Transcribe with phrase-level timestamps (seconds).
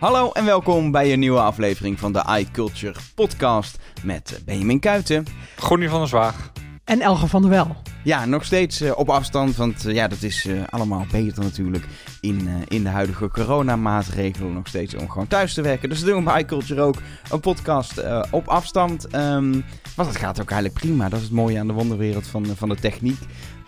[0.00, 5.24] Hallo en welkom bij een nieuwe aflevering van de iCulture podcast met Benjamin Kuiten.
[5.56, 6.52] Groenie van der Zwaag.
[6.84, 7.76] En Elge van der Wel.
[8.04, 11.84] Ja, nog steeds uh, op afstand, want uh, ja, dat is uh, allemaal beter natuurlijk
[12.20, 14.52] in, in de huidige coronamaatregelen.
[14.52, 15.88] Nog steeds om gewoon thuis te werken.
[15.88, 16.96] Dus doen we bij iCulture ook
[17.30, 19.14] een podcast op afstand.
[19.14, 19.64] Um,
[19.96, 21.08] want het gaat ook eigenlijk prima.
[21.08, 23.18] Dat is het mooie aan de wonderwereld van, van de techniek.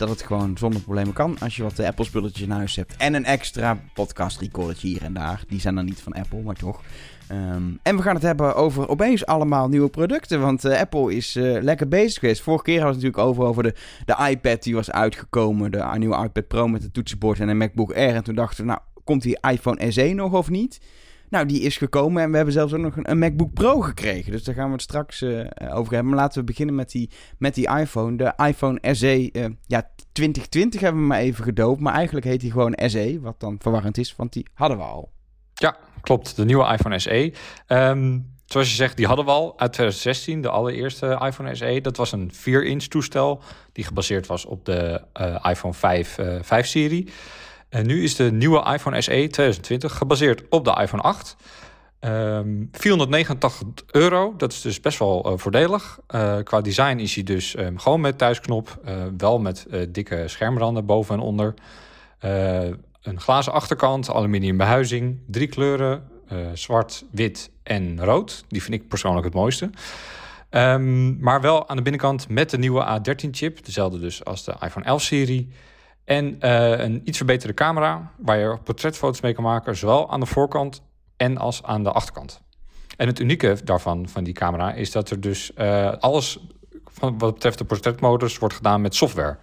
[0.03, 2.95] Dat het gewoon zonder problemen kan als je wat Apple spulletjes in huis hebt.
[2.97, 5.43] En een extra podcast recordertje hier en daar.
[5.47, 6.81] Die zijn dan niet van Apple, maar toch.
[7.31, 10.41] Um, en we gaan het hebben over opeens allemaal nieuwe producten.
[10.41, 12.41] Want uh, Apple is uh, lekker bezig geweest.
[12.41, 15.71] Vorige keer hadden we het natuurlijk over, over de, de iPad die was uitgekomen.
[15.71, 18.15] De nieuwe iPad Pro met de toetsenbord en een MacBook Air.
[18.15, 20.79] En toen dachten we, nou, komt die iPhone SE nog of niet?
[21.33, 24.31] Nou, die is gekomen en we hebben zelfs ook nog een, MacBook Pro gekregen.
[24.31, 25.39] Dus daar gaan we het straks uh,
[25.73, 26.05] over hebben.
[26.09, 28.17] Maar laten we beginnen met die, met die iPhone.
[28.17, 31.79] De iPhone SE, uh, ja, 2020 hebben we maar even gedoopt.
[31.79, 35.11] Maar eigenlijk heet die gewoon SE, wat dan verwarrend is, want die hadden we al.
[35.53, 36.35] Ja, klopt.
[36.35, 37.33] De nieuwe iPhone SE.
[37.67, 41.79] Um, zoals je zegt, die hadden we al uit 2016, de allereerste iPhone SE.
[41.81, 47.07] Dat was een 4-inch toestel die gebaseerd was op de uh, iPhone 5, 5-serie.
[47.73, 51.35] En nu is de nieuwe iPhone SE 2020 gebaseerd op de iPhone 8.
[51.99, 55.99] Um, 489 euro, dat is dus best wel uh, voordelig.
[56.15, 60.85] Uh, qua design is hij dus um, gewoon met thuisknop, uh, wel met dikke schermranden
[60.85, 61.53] boven en onder.
[63.01, 66.03] een glazen achterkant, aluminium behuizing, drie kleuren,
[66.53, 68.45] zwart, wit en rood.
[68.47, 69.69] Die vind ik persoonlijk het mooiste.
[70.49, 74.99] Um, maar wel aan de binnenkant met de nieuwe A13-chip, dezelfde dus als de iPhone
[74.99, 75.49] 11-serie.
[76.05, 80.25] En uh, een iets verbeterde camera, waar je portretfoto's mee kan maken, zowel aan de
[80.25, 80.81] voorkant
[81.17, 82.41] en als aan de achterkant.
[82.97, 86.39] En het unieke daarvan, van die camera, is dat er dus uh, alles
[86.85, 89.37] van wat betreft de portretmodus wordt gedaan met software.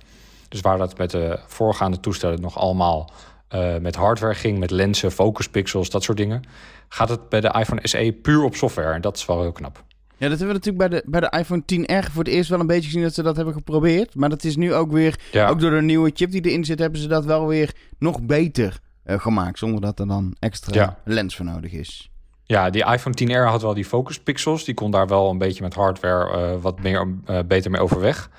[0.49, 3.11] Dus waar dat met de voorgaande toestellen nog allemaal
[3.55, 6.43] uh, met hardware ging, met lenzen, focuspixels, dat soort dingen,
[6.89, 8.93] gaat het bij de iPhone SE puur op software.
[8.93, 9.85] En dat is wel heel knap.
[10.21, 12.61] Ja, dat hebben we natuurlijk bij de, bij de iPhone 10R voor het eerst wel
[12.61, 14.15] een beetje gezien dat ze dat hebben geprobeerd.
[14.15, 15.49] Maar dat is nu ook weer, ja.
[15.49, 18.81] ook door de nieuwe chip die erin zit, hebben ze dat wel weer nog beter
[19.07, 19.59] uh, gemaakt.
[19.59, 20.99] Zonder dat er dan extra ja.
[21.05, 22.11] lens voor nodig is.
[22.45, 24.65] Ja, die iPhone 10R had wel die focus pixels.
[24.65, 28.31] Die kon daar wel een beetje met hardware uh, wat meer, uh, beter mee overweg.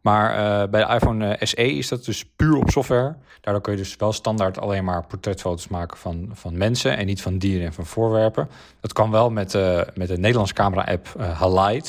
[0.00, 3.16] Maar uh, bij de iPhone SE is dat dus puur op software.
[3.40, 7.22] Daardoor kun je dus wel standaard alleen maar portretfoto's maken van, van mensen en niet
[7.22, 8.48] van dieren en van voorwerpen.
[8.80, 11.80] Dat kan wel met, uh, met de Nederlandse camera-app uh.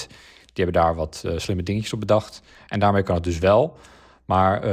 [0.53, 2.41] Die hebben daar wat slimme dingetjes op bedacht.
[2.67, 3.77] En daarmee kan het dus wel.
[4.25, 4.63] Maar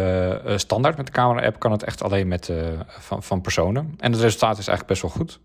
[0.59, 2.53] standaard met de camera-app kan het echt alleen met,
[2.87, 3.95] van, van personen.
[3.99, 5.41] En het resultaat is eigenlijk best wel goed.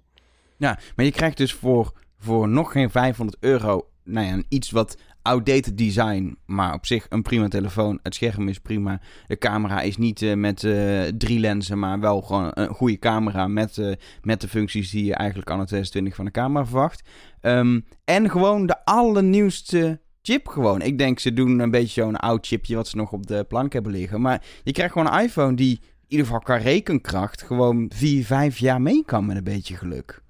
[0.58, 4.98] Ja, maar je krijgt dus voor, voor nog geen 500 euro nou ja, iets wat
[5.24, 8.00] outdated design, maar op zich een prima telefoon.
[8.04, 9.02] Het scherm is prima.
[9.28, 13.48] De camera is niet uh, met uh, drie lenzen, maar wel gewoon een goede camera
[13.48, 17.04] met, uh, met de functies die je eigenlijk aan het 2020 van de camera verwacht.
[17.42, 20.82] Um, en gewoon de allernieuwste chip gewoon.
[20.82, 23.74] Ik denk ze doen een beetje zo'n oud chipje wat ze nog op de plank
[23.74, 24.22] hebben liggen.
[24.22, 28.58] Maar je krijgt gewoon een iPhone die in ieder geval qua rekenkracht gewoon 4, 5
[28.58, 30.22] jaar mee kan met een beetje geluk.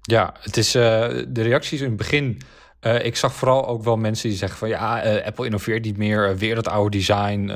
[0.00, 2.38] Ja, het is de reacties in het begin
[2.80, 5.96] uh, ik zag vooral ook wel mensen die zeggen van ja, uh, Apple innoveert niet
[5.96, 7.52] meer, uh, weer dat oude design,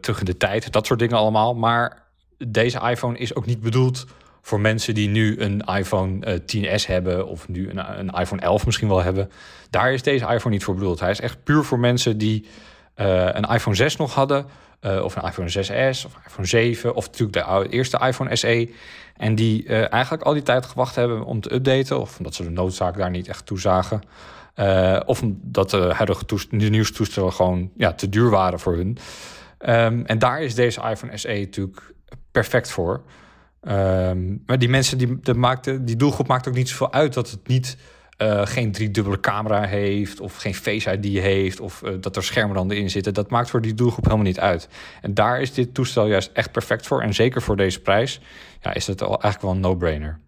[0.00, 1.54] terug in de tijd, dat soort dingen allemaal.
[1.54, 2.02] Maar
[2.38, 4.06] deze iPhone is ook niet bedoeld
[4.42, 8.88] voor mensen die nu een iPhone 10s hebben of nu een, een, iPhone 11 misschien
[8.88, 9.30] wel hebben.
[9.70, 11.00] Daar is deze iPhone niet voor bedoeld.
[11.00, 12.46] Hij is echt puur voor mensen die
[12.94, 14.46] een iPhone 6 nog hadden,
[14.80, 18.70] of een iPhone 6s of iPhone 7 of natuurlijk de eerste iPhone SE.
[19.16, 22.00] En die uh, eigenlijk al die tijd gewacht hebben om te updaten.
[22.00, 24.00] Of omdat ze de noodzaak daar niet echt toe zagen.
[24.56, 28.98] Uh, of omdat de huidige de nieuwstoestellen gewoon ja, te duur waren voor hun.
[29.58, 31.94] Um, en daar is deze iPhone SE natuurlijk
[32.30, 33.02] perfect voor.
[33.62, 37.30] Um, maar die mensen, die, de maakte, die doelgroep maakt ook niet zoveel uit dat
[37.30, 37.76] het niet
[38.22, 42.76] uh, geen driedubbele camera heeft, of geen Face ID heeft, of uh, dat er schermranden
[42.76, 43.14] in zitten.
[43.14, 44.68] Dat maakt voor die doelgroep helemaal niet uit.
[45.00, 47.02] En daar is dit toestel juist echt perfect voor.
[47.02, 48.20] En zeker voor deze prijs
[48.60, 50.18] ja, is het al eigenlijk wel een no-brainer.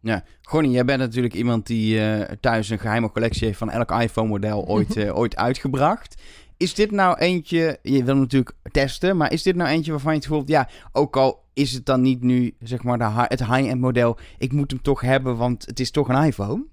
[0.00, 3.90] Ja, Gonnie, jij bent natuurlijk iemand die uh, thuis een geheime collectie heeft van elk
[3.90, 6.22] iPhone-model ooit, ooit uitgebracht.
[6.56, 10.18] Is dit nou eentje, je wil natuurlijk testen, maar is dit nou eentje waarvan je
[10.18, 13.80] het voelt, ja, ook al is het dan niet nu, zeg maar, de, het high-end
[13.80, 16.64] model, ik moet hem toch hebben, want het is toch een iPhone?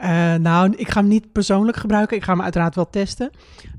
[0.00, 2.16] Uh, nou, ik ga hem niet persoonlijk gebruiken.
[2.16, 3.30] Ik ga hem uiteraard wel testen.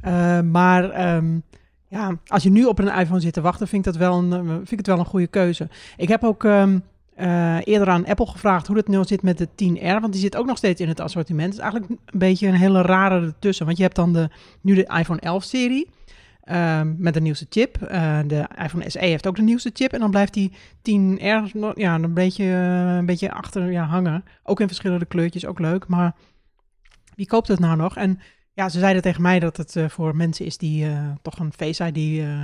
[0.05, 1.43] Uh, maar um,
[1.87, 4.33] ja, als je nu op een iPhone zit te wachten, vind ik, dat wel een,
[4.33, 5.69] eh, vind ik het wel een goede keuze.
[5.97, 10.01] Ik heb ook uh, eerder aan Apple gevraagd hoe het nu zit met de 10R.
[10.01, 11.47] Want die zit ook nog steeds in het assortiment.
[11.47, 13.65] Het is eigenlijk een beetje een hele rare ertussen.
[13.65, 14.29] Want je hebt dan de,
[14.61, 15.89] nu de iPhone 11-serie.
[16.47, 17.81] Ehm, met de nieuwste chip.
[17.81, 19.93] Eh, de iPhone SE heeft ook de nieuwste chip.
[19.93, 20.51] En dan blijft die
[20.81, 24.23] 10R nog- ja, een, beetje, een beetje achter ja, hangen.
[24.43, 25.87] Ook in verschillende kleurtjes, ook leuk.
[25.87, 26.15] Maar
[27.15, 27.95] wie koopt het nou nog?
[27.97, 28.19] En
[28.53, 31.53] ja, ze zeiden tegen mij dat het eh, voor mensen is die eh, toch een
[31.55, 32.43] Face ID eh,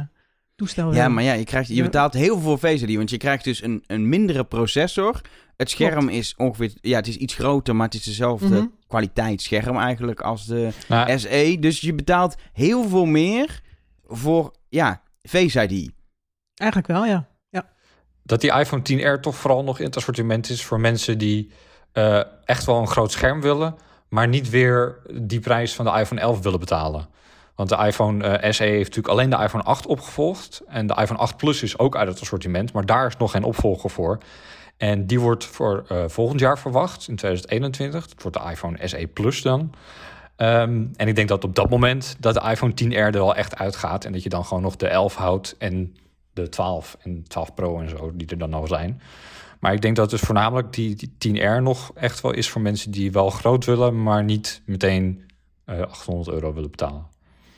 [0.56, 1.14] toestel Ja, willen.
[1.14, 1.84] maar ja, je, krijgt, je Ja.
[1.84, 5.22] betaalt heel veel voor Face ID, want je krijgt dus een, een mindere processor.
[5.58, 8.66] Het scherm is ongeveer, ja, het is iets groter, maar het is dezelfde Mhm.
[8.88, 10.70] kwaliteit scherm eigenlijk als de
[11.16, 11.58] SE.
[11.60, 13.62] Dus je betaalt heel veel meer
[14.16, 15.92] voor, ja, Face ID.
[16.54, 17.28] Eigenlijk wel, ja.
[18.24, 18.82] dat die iPhone
[19.18, 21.52] 10R toch vooral nog in het assortiment is voor mensen die
[21.92, 23.76] eh, echt wel een groot scherm willen,
[24.10, 27.08] maar niet weer die prijs van de iPhone 11 willen betalen.
[27.56, 30.62] Want de iPhone eh, SE heeft natuurlijk alleen de iPhone 8 opgevolgd.
[30.68, 33.44] En de iPhone 8 Plus is ook uit het assortiment, maar daar is nog geen
[33.44, 34.18] opvolger voor.
[34.78, 38.08] En die wordt voor eh, volgend jaar verwacht, in 2021.
[38.08, 39.74] Dat wordt de iPhone SE Plus dan.
[40.36, 43.56] Ehm, en ik denk dat op dat moment dat de iPhone 10R er wel echt
[43.56, 44.06] uitgaat.
[44.06, 45.96] En dat je dan gewoon nog de 11 houdt en
[46.34, 49.02] de 12 en 12 Pro en zo, die er dan al zijn.
[49.60, 52.92] Maar ik denk dat dus voornamelijk die, die 10R nog echt wel is voor mensen
[52.92, 55.24] die wel groot willen, maar niet meteen
[55.66, 57.06] eh 800 euro willen betalen.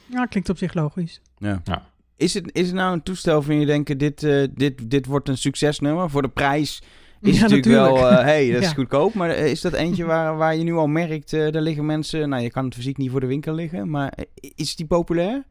[0.06, 1.21] Ja, klinkt op zich logisch.
[1.38, 1.62] Ja.
[1.63, 1.86] Ja.
[2.18, 5.30] Is, het, is het nou een toestel van je denken, dit, eh, dit, dit wordt
[5.30, 6.10] een succesnummer?
[6.10, 6.81] Voor de prijs
[7.22, 8.74] is Ja, natuurlijk wel, eh, hey, dat is Ja.
[8.74, 9.14] goedkoop.
[9.14, 12.30] Maar eh, is dat eentje waar, waar je nu al merkt, eh daar liggen mensen,
[12.30, 14.14] nou je kan het fysiek niet voor de winkel liggen, maar
[14.56, 15.44] is die populair?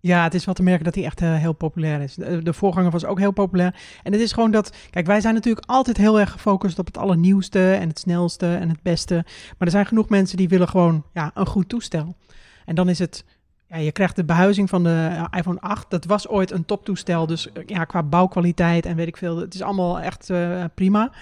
[0.00, 2.14] Ja, het is wel te merken dat hij echt heel populair is.
[2.14, 3.74] De, de voorganger was ook heel populair.
[4.02, 4.76] En het is gewoon dat...
[4.90, 7.72] Kijk, wij zijn natuurlijk altijd heel erg gefocust op het allernieuwste...
[7.72, 9.14] en het snelste en het beste.
[9.14, 12.16] Maar er zijn genoeg mensen die willen gewoon ja, een goed toestel.
[12.64, 13.24] En dan is het...
[13.68, 15.90] Ja, je krijgt de behuizing van de eh, iPhone 8.
[15.90, 17.26] Dat was ooit een toptoestel.
[17.26, 19.36] Dus eh, ja, qua bouwkwaliteit en weet ik veel.
[19.36, 21.12] Het is allemaal echt eh, prima.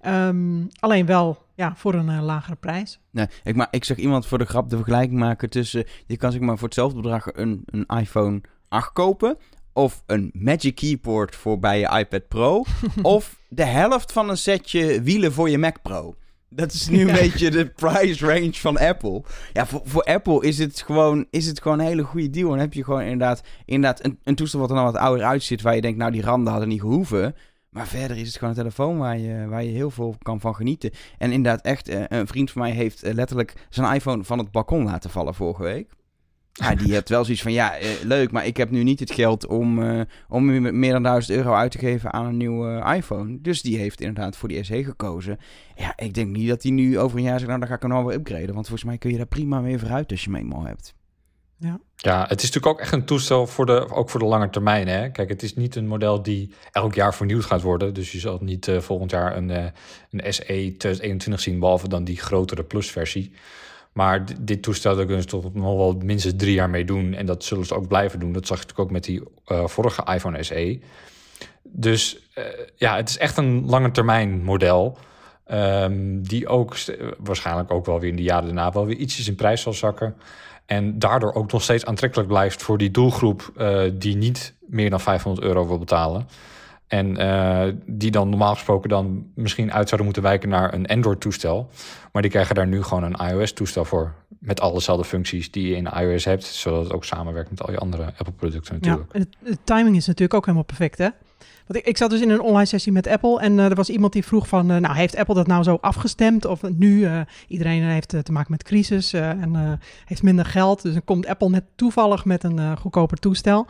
[0.00, 3.00] Ehm, alleen wel ja, voor een lagere prijs.
[3.10, 5.84] Nee, ik, maar, ik zag iemand voor de grap de vergelijking maken tussen...
[6.06, 9.36] Je kan zeg maar voor hetzelfde bedrag een, een iPhone 8 kopen...
[9.72, 12.64] of een Magic Keyboard voor bij je iPad Pro...
[13.02, 16.14] of de helft van een setje wielen voor je Mac Pro.
[16.54, 19.22] Dat is nu een beetje de price range van Apple.
[19.52, 22.52] Ja, voor, voor Apple is het, gewoon, is het gewoon een hele goede deal.
[22.52, 25.62] En heb je gewoon inderdaad, inderdaad een, een toestel wat er nou wat ouder uitziet...
[25.62, 27.34] waar je denkt, nou die randen hadden niet gehoeven...
[27.72, 30.54] Maar verder is het gewoon een telefoon waar je, waar je heel veel kan van
[30.54, 30.90] genieten.
[31.18, 34.50] En inderdaad, echt, eh, een vriend van mij heeft eh, letterlijk zijn iPhone van het
[34.50, 35.90] balkon laten vallen vorige week.
[36.52, 39.12] Ja, die heeft wel zoiets van, ja, eh, leuk, maar ik heb nu niet het
[39.12, 42.94] geld om, eh, om me- meer dan 1000 euro uit te geven aan een nieuwe
[42.96, 43.38] iPhone.
[43.40, 45.38] Dus die heeft inderdaad voor die SE gekozen.
[45.76, 47.82] Ja, ik denk niet dat hij nu over een jaar zegt, nou, dan ga ik
[47.82, 48.54] hem nou weer upgraden.
[48.54, 50.94] Want volgens mij kun je daar prima mee vooruit als je hem eenmaal hebt.
[51.96, 54.88] Ja, het is natuurlijk ook echt een toestel voor de, ook voor de lange termijn.
[54.88, 55.10] Hè?
[55.10, 57.94] Kijk, het is niet een model die elk jaar vernieuwd gaat worden.
[57.94, 59.64] Dus je zal niet eh, volgend jaar een, eh,
[60.10, 63.32] een SE 2021 zien, behalve dan die grotere Plus-versie.
[63.92, 67.14] Maar di- dit toestel, daar kunnen ze toch nog wel minstens drie jaar mee doen.
[67.14, 68.32] En dat zullen ze ook blijven doen.
[68.32, 70.80] Dat zag natuurlijk ook met die eh, vorige iPhone SE.
[71.62, 72.44] Dus eh,
[72.76, 74.98] ja, het is echt een lange termijn model.
[75.46, 79.28] ehm, die ook st- waarschijnlijk ook wel weer in de jaren daarna wel weer ietsjes
[79.28, 80.14] in prijs zal zakken.
[80.66, 85.00] En daardoor ook nog steeds aantrekkelijk blijft voor die doelgroep eh, die niet meer dan
[85.00, 86.28] 500 euro wil betalen.
[86.92, 91.70] En eh, die dan normaal gesproken dan misschien uit zouden moeten wijken naar een Android-toestel.
[92.12, 94.14] Maar die krijgen daar nu gewoon een iOS-toestel voor.
[94.38, 96.44] Met alle dezelfde functies die je in iOS hebt.
[96.44, 99.10] Zodat het ook samenwerkt met al je andere Apple-producten natuurlijk.
[99.12, 101.08] Ja, de timing is natuurlijk ook helemaal perfect, hè?
[101.66, 103.90] Want ik, ik zat dus in een online sessie met Apple en eh, er was
[103.90, 106.44] iemand die vroeg van, eh, nou, heeft Apple dat nou zo afgestemd?
[106.44, 107.08] Of nu,
[107.48, 111.64] iedereen heeft te maken met crisis en heeft minder geld, dus dan komt Apple net
[111.74, 113.66] toevallig met een goedkoper toestel.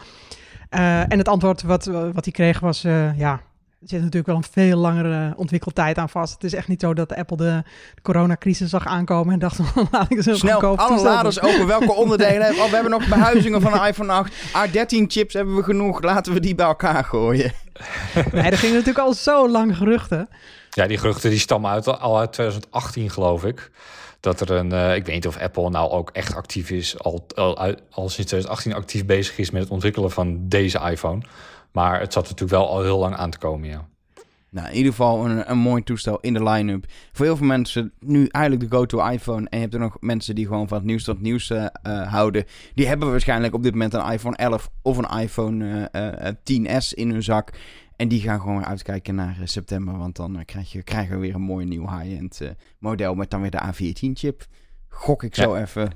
[0.72, 4.36] Eh, en het antwoord wat, wat hij kreeg was, eh, ja, er zit natuurlijk wel
[4.36, 6.32] een veel langere ontwikkeltijd aan vast.
[6.32, 7.62] Het is echt niet zo dat Apple de,
[7.94, 9.58] de coronacrisis zag aankomen en dacht,
[9.90, 11.66] laat ik eens een Snel, goedkoop alle laders open.
[11.66, 12.62] Welke onderdelen hebben we?
[12.62, 14.32] Oh, we hebben nog behuizingen van een iPhone 8.
[14.32, 16.02] A13 chips hebben we genoeg.
[16.02, 17.52] Laten we die bij elkaar gooien.
[18.32, 20.28] Nee, er gingen natuurlijk al zo lang geruchten.
[20.70, 23.70] Ja, die geruchten die stammen uit, al uit 2018, geloof ik.
[24.22, 27.26] Dat er een, eh, ik weet niet of Apple nou ook echt actief is, al,
[27.34, 31.22] al, sinds 2018 actief bezig is met het ontwikkelen van deze iPhone.
[31.72, 33.88] Maar het zat natuurlijk wel al heel lang aan te komen, ja.
[34.52, 36.84] Nou, in ieder geval een, een mooi toestel in de line-up.
[37.12, 39.46] Voor heel veel mensen nu eigenlijk de go-to iPhone.
[39.48, 41.64] En je hebt er nog mensen die gewoon van het nieuws tot het nieuws eh,
[41.82, 42.44] eh, houden.
[42.74, 47.10] Die hebben waarschijnlijk op dit moment een iPhone 11 of een iPhone eh, 10S in
[47.10, 47.52] hun zak.
[48.02, 49.98] En die gaan gewoon uitkijken naar eh, september.
[49.98, 53.30] Want dan eh, krijg je, krijgen we weer een mooi nieuw high-end eh, model met
[53.30, 54.46] dan weer de A14-chip.
[54.88, 55.90] Gok ik zo even.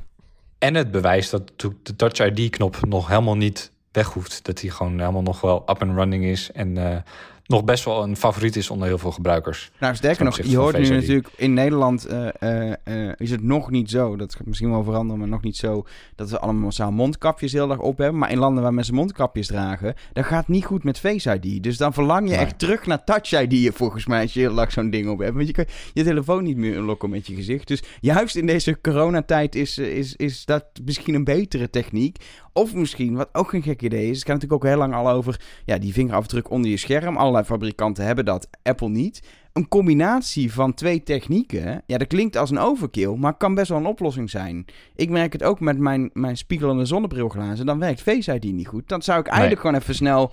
[0.59, 4.45] En het bewijst dat de Touch ID-knop nog helemaal niet weg hoeft.
[4.45, 6.53] Dat die gewoon helemaal nog wel up and running is.
[6.53, 7.05] En
[7.47, 9.71] nog best wel een favoriet is onder heel veel gebruikers.
[9.81, 13.71] Nou, sterker nog, je hoort nu natuurlijk in Nederland eh, eh, eh, is het nog
[13.71, 14.17] niet zo.
[14.17, 17.71] Dat gaat misschien wel veranderen, maar nog niet zo dat we allemaal massaal mondkapjes heel
[17.71, 18.19] erg op hebben.
[18.19, 21.63] Maar in landen waar mensen mondkapjes dragen, dat gaat niet goed met Face ID.
[21.63, 22.45] Dus dan verlang je Nee.
[22.45, 25.35] echt terug naar Touch ID volgens mij als je heel lang zo'n ding op hebt.
[25.35, 27.69] Want je kan je telefoon niet meer unlocken met je gezicht.
[27.69, 32.17] Dus juist in deze coronatijd is, is, is dat misschien een betere techniek.
[32.57, 35.11] Of misschien, wat ook een gek idee is, het gaat natuurlijk ook heel lang al
[35.11, 37.17] over ja, die vingerafdruk onder je scherm.
[37.17, 39.23] Allerlei fabrikanten hebben dat, Apple niet.
[39.53, 43.79] Een combinatie van twee technieken, ja, dat klinkt als een overkill, maar kan best wel
[43.79, 44.65] een oplossing zijn.
[44.95, 48.89] Ik merk het ook met mijn, mijn spiegelende zonnebrilglazen, dan werkt Face ID niet goed.
[48.89, 50.33] Dan zou ik eigenlijk gewoon even snel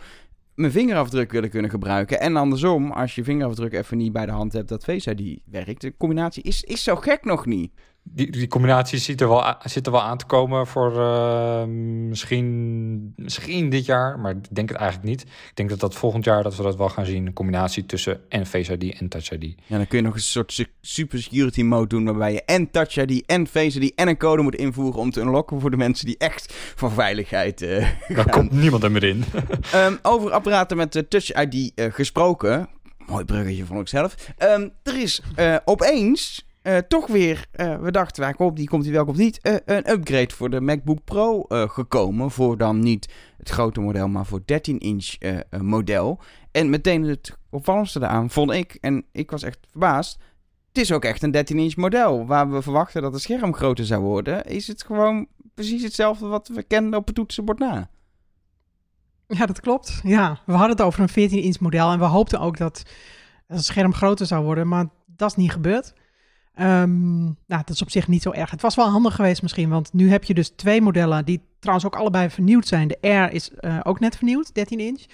[0.55, 2.19] mijn vingerafdruk willen kunnen gebruiken.
[2.19, 5.81] En andersom, als je vingerafdruk even niet bij de hand hebt, dat Face ID werkt.
[5.81, 7.71] De combinatie is, is zo gek nog niet.
[8.05, 11.63] Die, die combinatie ziet er, wel, zit er wel aan te komen voor eh,
[12.09, 15.21] misschien, misschien dit jaar, maar ik denk het eigenlijk niet.
[15.21, 17.25] Ik denk dat dat volgend jaar dat we dat wel gaan zien.
[17.25, 19.55] Een combinatie tussen en Face ID en Touch ID.
[19.65, 22.97] Ja, dan kun je nog een soort super security mode doen waarbij je en Touch
[22.97, 26.05] ID en Face ID en een code moet invoeren om te unlocken voor de mensen
[26.05, 29.23] die echt voor veiligheid eh Daar komt niemand er meer in.
[29.71, 32.69] Ehm, over apparaten met eh, Touch ID gesproken.
[33.05, 34.15] Mooi bruggetje vond ik zelf.
[34.37, 35.21] Ehm, er is
[35.65, 39.41] opeens eh, toch weer, eh, we dachten waar komt die, komt die wel, komt niet,
[39.41, 42.31] eh, een upgrade voor de MacBook Pro gekomen.
[42.31, 43.07] Voor dan niet
[43.43, 46.19] het grote model, maar voor 13-inch eh, eh, model.
[46.51, 50.19] En meteen het opvallendste daaraan vond ik, en ik was echt verbaasd.
[50.67, 52.25] Het is ook echt een 13-inch model.
[52.25, 56.47] Waar we verwachten dat het scherm groter zou worden, is het gewoon precies hetzelfde wat
[56.47, 57.89] we kenden op het toetsenbord na.
[59.27, 59.99] Ja, dat klopt.
[60.03, 62.83] Ja, we hadden het over een 14-inch model en we hoopten ook dat
[63.47, 65.93] het scherm groter zou worden, maar dat is niet gebeurd.
[66.53, 68.51] Ehm, nou, dat is op zich niet zo erg.
[68.51, 71.87] Het was wel handig geweest misschien, want nu heb je dus twee modellen die trouwens
[71.87, 72.87] ook allebei vernieuwd zijn.
[72.87, 75.05] De Air is eh, ook net vernieuwd, 13 inch.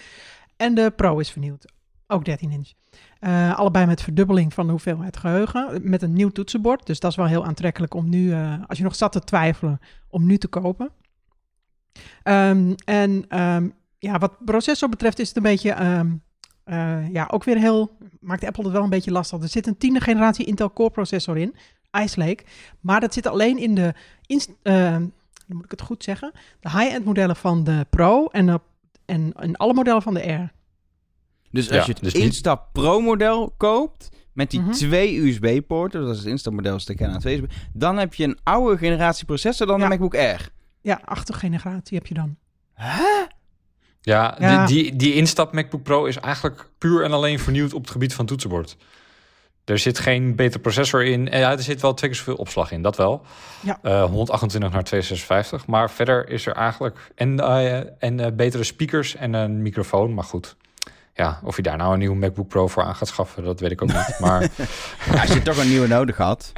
[0.58, 1.65] En de Pro is vernieuwd,
[2.08, 2.72] ook 13 inch.
[3.19, 6.86] Eh, allebei met verdubbeling van de hoeveelheid geheugen, met een nieuw toetsenbord.
[6.86, 9.79] Dus dat is wel heel aantrekkelijk om nu, eh, als je nog zat te twijfelen,
[10.08, 10.91] om nu te kopen.
[12.24, 13.69] Ehm, en ehm,
[14.00, 15.75] ja, wat processor betreft is het een beetje,
[16.70, 19.42] eh, ja, ook weer heel, maakt Apple het wel een beetje lastig.
[19.42, 21.56] Er zit een tiende generatie Intel Core processor in,
[22.04, 22.44] Ice Lake,
[22.80, 23.94] maar dat zit alleen in de,
[24.26, 24.92] inst- ehm,
[25.48, 28.64] dan moet ik het goed zeggen, de high-end modellen van de Pro en, op,
[29.06, 30.52] en in alle modellen van de Air.
[31.52, 34.72] Dus als Ja, je het dus niet- Instap Pro model koopt, met die Mhm.
[34.72, 38.14] twee USB-poorten, dat is het Instap model, is de kennen aan twee USB, dan heb
[38.14, 39.84] je een oude generatie processor dan Ja.
[39.84, 40.50] de MacBook Air.
[40.82, 42.36] Ja, achte generatie heb je dan.
[44.01, 44.65] Ja, Ja.
[44.65, 48.13] Die, die, die instap MacBook Pro is eigenlijk puur en alleen vernieuwd op het gebied
[48.13, 48.77] van toetsenbord.
[49.65, 51.29] Er zit geen betere processor in.
[51.29, 53.22] En ja, er zit wel twee keer zoveel opslag in, dat wel.
[53.62, 53.79] Ja.
[53.82, 55.68] Eh, 128 naar 256.
[55.68, 57.12] Maar verder is er eigenlijk...
[57.15, 60.13] En, eh, en eh, betere speakers en een microfoon.
[60.13, 60.56] Maar goed,
[61.13, 63.44] ja, of je daar nou een nieuwe MacBook Pro voor aan gaat schaffen...
[63.44, 64.18] dat weet ik ook niet.
[64.20, 64.41] Maar
[65.12, 66.51] Ja, als je toch een nieuwe nodig had.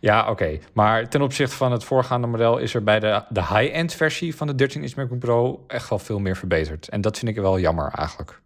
[0.00, 0.58] Ja, oké.
[0.72, 2.58] Maar ten opzichte van het voorgaande model...
[2.58, 5.64] is er bij de, de high-end versie van de 13-inch MacBook Pro...
[5.66, 6.88] echt wel veel meer verbeterd.
[6.88, 8.40] En dat vind ik wel jammer eigenlijk.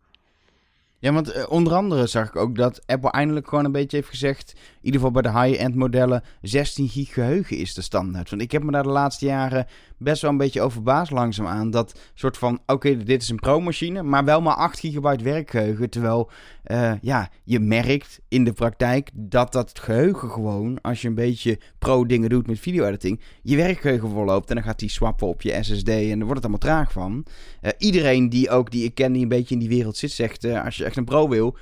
[0.98, 4.08] Ja, want eh, onder andere zag ik ook dat Apple eindelijk gewoon een beetje heeft
[4.08, 8.30] gezegd, in ieder geval bij de high-end modellen, 16 gig geheugen is de standaard.
[8.30, 9.66] Want ik heb me daar de laatste jaren
[9.98, 11.70] best wel een beetje over verbaasd langzaamaan.
[11.70, 15.90] Dat soort van, oké, dit is een pro-machine, maar wel maar 8 gigabyte werkgeheugen.
[15.90, 16.30] Terwijl,
[16.62, 21.58] eh, ja, je merkt in de praktijk dat dat geheugen gewoon, als je een beetje
[21.78, 24.48] pro-dingen doet met video-editing, je werkgeheugen volloopt.
[24.48, 27.26] En dan gaat die swappen op je SSD en dan wordt het allemaal traag van.
[27.60, 30.44] Eh, iedereen die ook, die ik ken, die een beetje in die wereld zit, zegt,
[30.44, 31.56] eh, als je echt een pro wil,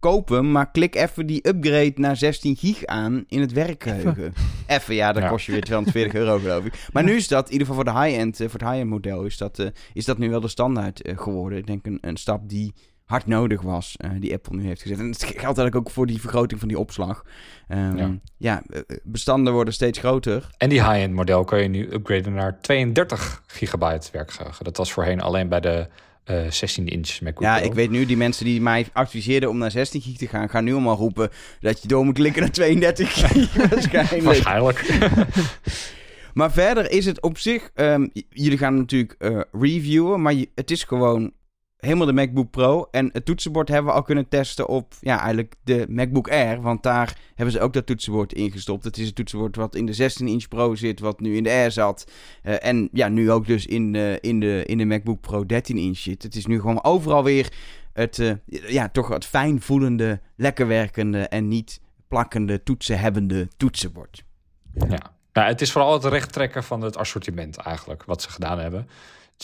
[0.00, 4.32] koop hem, maar klik even die upgrade naar 16 gig aan in het werkgeheugen.
[4.66, 5.28] Even, ja, dat Ja.
[5.28, 6.88] kost je weer 240 euro geloof ik.
[6.92, 7.08] Maar Ja.
[7.08, 9.36] nu is dat, in ieder geval voor de high-end, eh, voor het high-end model, is
[9.36, 11.58] dat, eh, is dat nu wel de standaard eh, geworden.
[11.58, 14.98] Ik denk een, een stap die hard nodig was, eh, die Apple nu heeft gezet.
[14.98, 17.24] En het geldt eigenlijk ook voor die vergroting van die opslag.
[17.68, 18.62] Ehm, ja, Ja.
[19.02, 20.50] bestanden worden steeds groter.
[20.56, 24.64] En die high-end model kan je nu upgraden naar 32 gigabyte werkgeheugen.
[24.64, 25.86] Dat was voorheen alleen bij de
[26.24, 27.66] eh 16-inch MacBook Ja, Pro.
[27.66, 30.64] ik weet nu, die mensen die mij adviseerden om naar 16 gig te gaan, gaan
[30.64, 34.22] nu allemaal roepen dat je door moet klikken naar 32 gig waarschijnlijk.
[34.22, 34.84] Waarschijnlijk.
[36.34, 40.70] Maar verder is het op zich, ehm, jullie gaan natuurlijk eh, reviewen, maar je- het
[40.70, 41.32] is gewoon
[41.80, 42.88] helemaal de MacBook Pro.
[42.90, 46.60] En het toetsenbord hebben we al kunnen testen op, ja, eigenlijk de MacBook Air.
[46.60, 48.84] Want daar hebben ze ook dat toetsenbord ingestopt.
[48.84, 51.70] Het is een toetsenbord wat in de 16-inch Pro zit, wat nu in de Air
[51.70, 52.10] zat.
[52.42, 55.98] Eh, en ja, nu ook dus in, de in, de, in de MacBook Pro 13-inch
[55.98, 56.22] zit.
[56.22, 57.52] Het is nu gewoon overal weer
[57.92, 64.24] het, eh, ja, toch wat fijn voelende, lekker werkende en niet plakkende, toetsenhebbende toetsenbord.
[64.74, 65.18] Ja.
[65.32, 68.88] Nou, het is vooral het rechttrekken van het assortiment eigenlijk, wat ze gedaan hebben.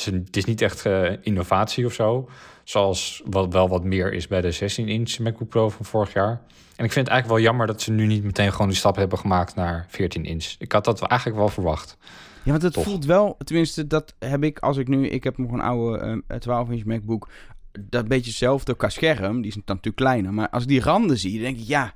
[0.05, 2.29] Het is, niet echt uh, innovatie of zo.
[2.65, 6.41] Zoals wat wel wat meer is bij de 16-inch MacBook Pro van vorig jaar.
[6.77, 8.97] En ik vind het eigenlijk wel jammer dat ze nu niet meteen gewoon die stap
[8.97, 10.55] hebben gemaakt naar 14-inch.
[10.59, 11.97] Ik had dat eigenlijk wel verwacht.
[12.43, 15.53] Ja, want het voelt wel, tenminste, dat heb ik als ik nu, ik heb nog
[15.53, 17.29] een oude uh, 12-inch MacBook.
[17.81, 20.35] Dat beetje hetzelfde qua scherm, die is natuurlijk kleiner.
[20.35, 21.93] Maar als ik die randen zie, dan denk ik, ja,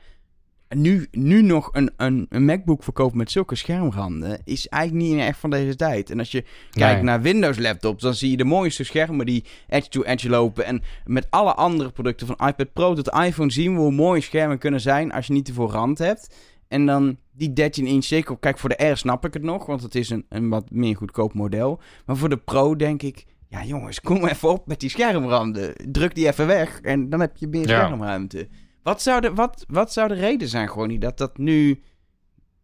[0.76, 5.38] nu, nu nog een, een, een MacBook verkopen met zulke schermranden is eigenlijk niet echt
[5.38, 6.10] van deze tijd.
[6.10, 10.28] En als je kijkt naar Windows laptops, dan zie je de mooiste schermen die edge-to-edge
[10.28, 10.64] lopen.
[10.64, 14.58] En met alle andere producten, van iPad Pro tot iPhone, zien we hoe mooie schermen
[14.58, 16.34] kunnen zijn als je niet te veel rand hebt.
[16.68, 18.38] En dan die 13 inch zeker.
[18.38, 20.96] Kijk, voor de R snap ik het nog, want het is een, een wat meer
[20.96, 21.80] goedkoop model.
[22.06, 25.74] Maar voor de Pro denk ik, ja jongens, kom even op met die schermranden.
[25.92, 28.48] Druk die even weg en dan heb je meer schermruimte.
[28.82, 31.82] Wat zou, de, wat, wat zou de reden zijn, gewoon niet dat dat nu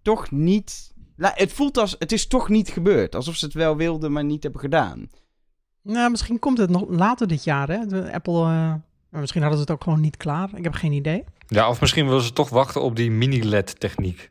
[0.02, 0.94] toch niet...
[1.16, 3.14] Het voelt als, het is toch niet gebeurd.
[3.14, 5.11] Alsof ze het wel wilden, maar niet hebben gedaan.
[5.82, 7.87] Nou, misschien komt het nog later dit jaar, hè.
[7.87, 8.42] De Apple...
[8.42, 8.75] Uh,
[9.11, 10.49] misschien hadden ze het ook gewoon niet klaar.
[10.54, 11.25] Ik heb geen idee.
[11.46, 14.28] Ja, of misschien willen ze toch wachten op die mini-LED-techniek.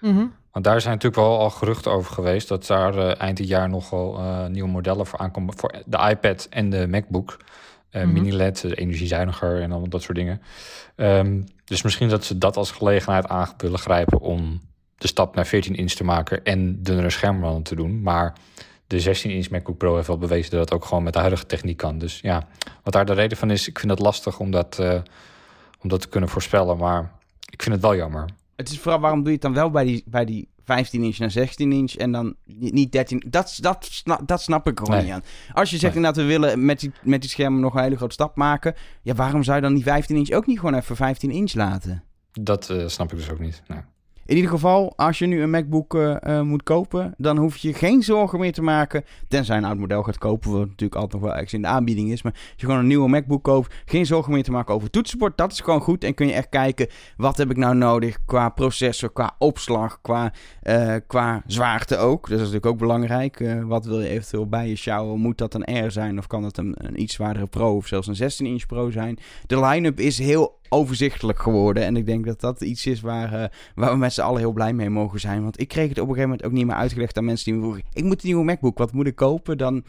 [0.00, 2.48] Mm Want daar zijn natuurlijk wel al geruchten over geweest...
[2.48, 5.58] dat daar uh, eind dit jaar nogal uh, nieuwe modellen voor aankomen...
[5.58, 7.36] voor de iPad en de MacBook...
[7.96, 10.42] Uh, Mini-LED, energiezuiniger en al dat soort dingen.
[10.96, 14.60] Ehm, dus misschien dat ze dat als gelegenheid aan willen grijpen om
[14.96, 18.02] de stap naar 14 inch te maken en dunnere schermen te doen.
[18.02, 18.32] Maar
[18.86, 21.46] de 16 inch MacBook Pro heeft wel bewezen dat het ook gewoon met de huidige
[21.46, 21.98] techniek kan.
[21.98, 22.46] Dus ja,
[22.82, 24.94] wat daar de reden van is, ik vind het lastig om dat, uh,
[25.80, 26.76] om dat te kunnen voorspellen.
[26.76, 27.12] Maar
[27.50, 28.28] ik vind het wel jammer.
[28.56, 31.18] Het is vooral waarom doe je het dan wel bij die, bij die 15 inch
[31.18, 33.24] naar 16 inch en dan niet 13.
[33.28, 35.22] Dat, dat, dat snap ik gewoon niet aan.
[35.52, 36.04] Als je zegt nee.
[36.04, 38.74] inderdaad, we willen met die, met die schermen nog een hele grote stap maken.
[39.02, 42.02] Ja, waarom zou je dan die 15 inch ook niet gewoon even 15 inch laten?
[42.32, 43.62] Dat uh, snap ik dus ook niet.
[43.66, 43.80] Nee.
[44.26, 47.74] In ieder geval, als je nu een MacBook uh, uh, moet kopen, dan hoef je
[47.74, 49.04] geen zorgen meer te maken.
[49.28, 52.10] Tenzij een oud model gaat kopen, wat natuurlijk altijd nog wel ergens in de aanbieding
[52.10, 52.22] is.
[52.22, 55.36] Maar als je gewoon een nieuwe MacBook koopt, geen zorgen meer te maken over toetsenbord.
[55.36, 56.04] Dat is gewoon goed.
[56.04, 60.32] En kun je echt kijken, wat heb ik nou nodig qua processor, qua opslag, qua,
[60.62, 62.20] uh, qua zwaarte ook.
[62.20, 63.44] Dus dat is natuurlijk ook belangrijk.
[63.66, 65.20] wat wil je eventueel bij je sjouwen?
[65.20, 68.06] Moet dat een R zijn of kan dat een, een iets zwaardere Pro of zelfs
[68.06, 69.18] een 16-inch Pro zijn?
[69.46, 71.84] De line-up is heel overzichtelijk geworden.
[71.84, 74.52] En ik denk dat dat iets is waar, uh, waar we met z'n allen heel
[74.52, 75.42] blij mee mogen zijn.
[75.42, 77.54] Want ik kreeg het op een gegeven moment ook niet meer uitgelegd aan mensen die
[77.54, 77.84] me vroegen...
[77.92, 79.58] ik moet een nieuwe MacBook, wat moet ik kopen?
[79.58, 79.84] Dan...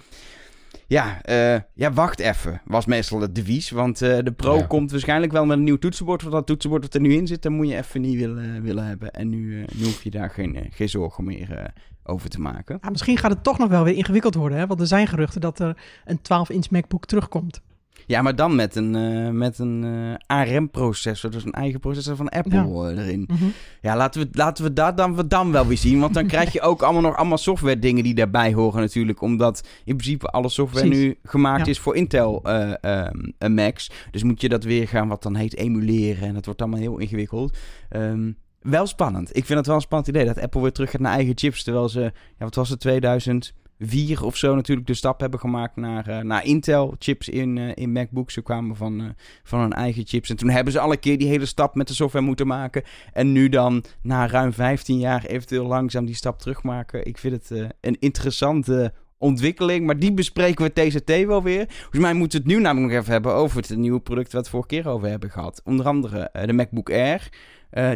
[0.88, 3.70] Ja, uh, ja, wacht even, was meestal het devies.
[3.70, 4.66] Want uh, de Pro ja.
[4.66, 6.22] komt waarschijnlijk wel met een nieuw toetsenbord.
[6.22, 8.86] Want dat toetsenbord dat er nu in zit, dan moet je even niet willen, willen
[8.86, 9.12] hebben.
[9.12, 12.78] En nu, nu hoef je daar geen, geen zorgen meer over te maken.
[12.82, 14.58] Ja, misschien gaat het toch nog wel weer ingewikkeld worden.
[14.58, 14.68] Hè?
[14.68, 17.62] Want er zijn geruchten dat er een 12-inch MacBook terugkomt.
[18.06, 22.30] Ja, maar dan met een, uh, met een uh, ARM-processor, dus een eigen processor van
[22.30, 22.92] Apple ja.
[22.92, 23.24] uh, erin.
[23.28, 23.54] Mm -hmm.
[23.82, 26.00] Ja, laten we, laten we dat dan, dan wel weer zien.
[26.00, 29.22] Want dan krijg je ook allemaal nog allemaal software dingen die daarbij horen natuurlijk.
[29.22, 31.06] Omdat in principe alle software Precies.
[31.06, 31.72] nu gemaakt ja.
[31.72, 32.44] is voor Intel
[32.82, 33.92] um, Macs.
[34.12, 36.28] Dus moet je dat weer gaan, wat dan heet, emuleren.
[36.28, 37.58] En dat wordt allemaal heel ingewikkeld.
[37.96, 39.38] Um, wel spannend.
[39.38, 41.64] Ik vind het wel een spannend idee dat Apple weer terug gaat naar eigen chips.
[41.64, 45.76] Terwijl ze, ja, wat was het, 2000 vier of zo natuurlijk de stap hebben gemaakt
[45.76, 48.34] naar, uh, naar Intel chips in, uh, in MacBooks.
[48.34, 49.10] Ze kwamen van, uh,
[49.44, 50.30] van hun eigen chips.
[50.30, 52.84] En toen hebben ze alle keer die hele stap met de software moeten maken.
[53.14, 57.06] En nu dan na ruim 15 jaar eventueel langzaam die stap terugmaken.
[57.06, 59.86] Ik vind het een interessante ontwikkeling.
[59.86, 61.66] Maar die bespreken we TCT wel weer.
[61.68, 64.44] Volgens mij moeten we het nu namelijk nog even hebben over het nieuwe product wat
[64.44, 65.62] we vorige keer over hebben gehad.
[65.64, 67.30] Onder andere de MacBook Air.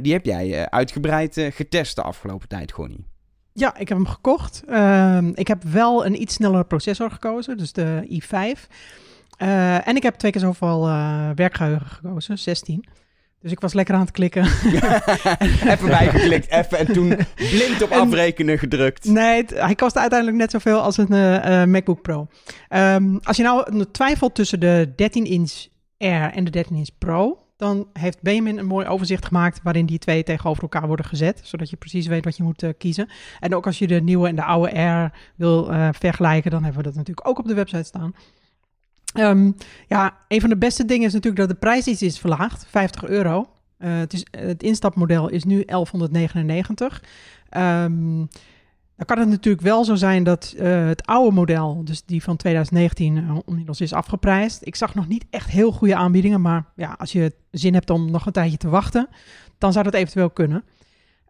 [0.01, 3.05] die heb jij uitgebreid getest de afgelopen tijd, Gonnie.
[3.53, 4.63] Ja, ik heb hem gekocht.
[4.69, 8.67] Uh, ik heb wel een iets snellere processor gekozen, dus de i5.
[9.41, 12.85] Uh, en ik heb twee keer zoveel uh, werkgeheugen gekozen, 16.
[13.41, 14.43] Dus ik was lekker aan het klikken.
[15.73, 19.05] even bijgeklikt, even en toen blind op afrekenen gedrukt.
[19.05, 22.27] Nee, het, hij kost uiteindelijk net zoveel als een uh, MacBook Pro.
[22.69, 28.21] Um, als je nou twijfelt tussen de 13-inch Air en de 13-inch Pro, dan heeft
[28.21, 32.07] Benjamin een mooi overzicht gemaakt waarin die twee tegenover elkaar worden gezet, zodat je precies
[32.07, 33.09] weet wat je moet uh, kiezen.
[33.39, 36.81] En ook als je de nieuwe en de oude Air wil uh, vergelijken, dan hebben
[36.81, 38.13] we dat natuurlijk ook op de website staan.
[39.17, 39.55] Um,
[39.87, 43.03] ja, een van de beste dingen is natuurlijk dat de prijs iets is verlaagd, 50
[43.03, 43.49] euro.
[43.79, 47.03] Uh, het, is, het instapmodel is nu 1199.
[47.57, 48.27] Um,
[48.99, 52.35] dan kan het natuurlijk wel zo zijn dat uh, het oude model, dus die van
[52.35, 54.65] 2019, uh, inmiddels is afgeprijsd.
[54.65, 58.11] Ik zag nog niet echt heel goede aanbiedingen, maar ja, als je zin hebt om
[58.11, 59.07] nog een tijdje te wachten,
[59.57, 60.63] dan zou dat eventueel kunnen.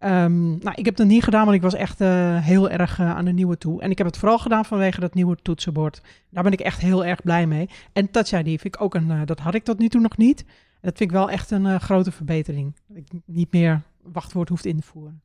[0.03, 3.25] Um, nou, ik heb dat niet gedaan, want ik was echt uh, heel erg aan
[3.25, 3.81] de nieuwe toe.
[3.81, 6.01] En ik heb het vooral gedaan vanwege dat nieuwe toetsenbord.
[6.29, 7.69] Daar ben ik echt heel erg blij mee.
[7.93, 10.45] En Touch ID vind ik ook een, dat had ik tot nu toe nog niet.
[10.81, 12.75] Dat vind ik wel echt een grote verbetering.
[12.87, 15.21] Dat ik niet meer wachtwoord hoeft in te voeren.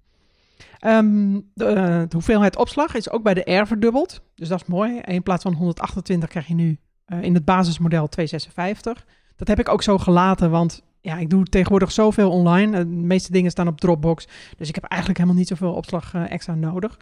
[0.78, 4.22] Ehm, de, eh, de hoeveelheid opslag is ook bij de R verdubbeld.
[4.34, 4.98] Dus dat is mooi.
[4.98, 9.06] In plaats van 128 krijg je nu eh, in het basismodel 256.
[9.36, 12.76] Dat heb ik ook zo gelaten, want ja, ik doe tegenwoordig zoveel online.
[12.76, 14.28] Eh, de meeste dingen staan op Dropbox.
[14.56, 16.98] Dus ik heb eigenlijk helemaal niet zoveel opslag extra nodig.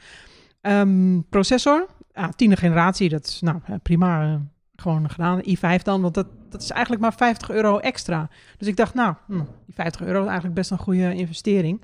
[0.60, 4.40] Ehm, processor, ja, tiende generatie, dat is nou prima
[4.82, 5.40] gewoon gedaan.
[5.48, 8.28] i5 dan, want dat, dat is eigenlijk maar 50 euro extra.
[8.58, 11.82] Dus ik dacht, nou, hm, die 50 euro is eigenlijk best een goede investering.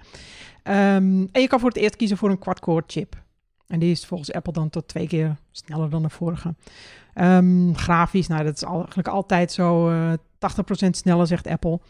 [0.63, 3.17] Ehm, en je kan voor het eerst kiezen voor een quad-core chip.
[3.67, 6.55] En die is volgens Apple dan tot twee keer sneller dan de vorige.
[7.15, 11.81] Ehm, grafisch, nou, dat is eigenlijk altijd zo eh 80% sneller, zegt Apple.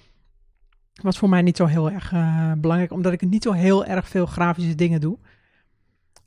[1.02, 4.08] Was voor mij niet zo heel erg eh, belangrijk, omdat ik niet zo heel erg
[4.08, 5.18] veel grafische dingen doe.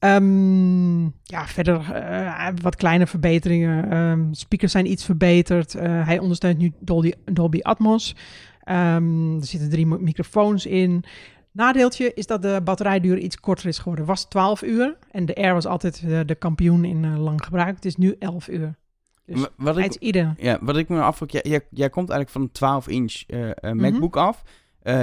[0.01, 3.91] Ehm, ja, verder eh, wat kleine verbeteringen.
[3.91, 5.75] Ehm, speakers zijn iets verbeterd.
[5.75, 8.15] Eh, hij ondersteunt nu Dolby, Dolby Atmos.
[8.63, 11.03] Ehm, er zitten drie mi- microfoons in.
[11.51, 14.05] Nadeeltje is dat de batterijduur iets korter is geworden.
[14.05, 17.75] Was 12 uur en de Air was altijd eh, de kampioen in lang gebruik.
[17.75, 18.75] Het is nu 11 uur.
[19.25, 20.33] Dus Wa- wat, ik, ieder.
[20.37, 23.55] ja, wat ik me afvroeg, jij, jij, jij komt eigenlijk van een 12-inch eh, eh,
[23.61, 23.75] Mhm.
[23.81, 24.43] MacBook af.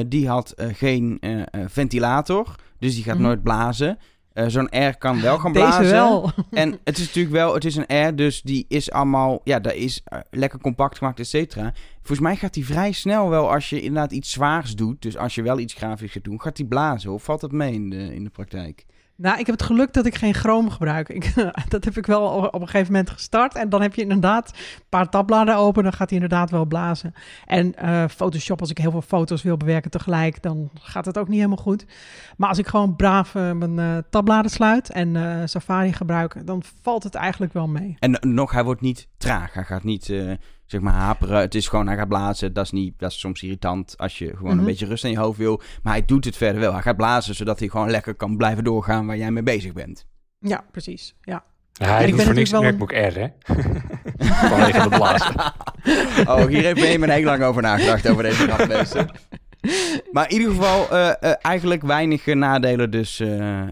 [0.06, 1.18] Die had geen
[1.66, 3.22] ventilator, dus die gaat Mhm.
[3.24, 3.98] nooit blazen.
[4.38, 5.90] Eh, Zo'n Air kan wel gaan Deze blazen.
[5.90, 6.30] wel.
[6.50, 9.74] En het is natuurlijk wel, het is een Air, dus die is allemaal, ja, dat
[9.74, 11.72] is eh, lekker compact gemaakt, et cetera.
[11.96, 15.02] Volgens mij gaat die vrij snel wel als je inderdaad iets zwaars doet.
[15.02, 17.12] Dus als je wel iets grafisch gaat doen, gaat die blazen.
[17.12, 18.84] Of valt dat mee in de, in de praktijk?
[19.20, 21.08] Nou, ik heb het geluk dat ik geen Chrome gebruik.
[21.08, 21.34] Ik,
[21.74, 23.54] dat heb ik wel op een gegeven moment gestart.
[23.54, 25.82] En dan heb je inderdaad een paar tabbladen open.
[25.82, 27.14] Dan gaat hij inderdaad wel blazen.
[27.46, 31.28] En eh, Photoshop, als ik heel veel foto's wil bewerken tegelijk, dan gaat het ook
[31.28, 31.86] niet helemaal goed.
[32.36, 37.02] Maar als ik gewoon braaf eh, mijn eh, tabbladen sluit en Safari gebruik, dan valt
[37.02, 37.96] het eigenlijk wel mee.
[37.98, 39.54] En nog, hij wordt niet traag.
[39.54, 40.12] Hij gaat niet,
[40.68, 41.40] zeg maar, haperen.
[41.40, 42.52] Het is gewoon, hij gaat blazen.
[42.52, 44.58] Dat is, niet, dat is soms irritant als je gewoon Mhm.
[44.58, 45.60] een beetje rust in je hoofd wil.
[45.82, 46.72] Maar hij doet het verder wel.
[46.72, 50.06] Hij gaat blazen, zodat hij gewoon lekker kan blijven doorgaan waar jij mee bezig bent.
[50.38, 51.14] Ja, precies.
[51.20, 51.44] Ja.
[51.72, 53.54] Ja, hij ik doet ben voor niks een natuurlijk MacBook Air, hè?
[54.48, 55.34] Vanwege de blazen.
[56.28, 59.10] Oh, hier heeft Benjamin heel lang over nagedacht, over deze grap, mensen.
[60.12, 63.62] Maar in ieder geval, eh, eh, eigenlijk weinig nadelen dus eh,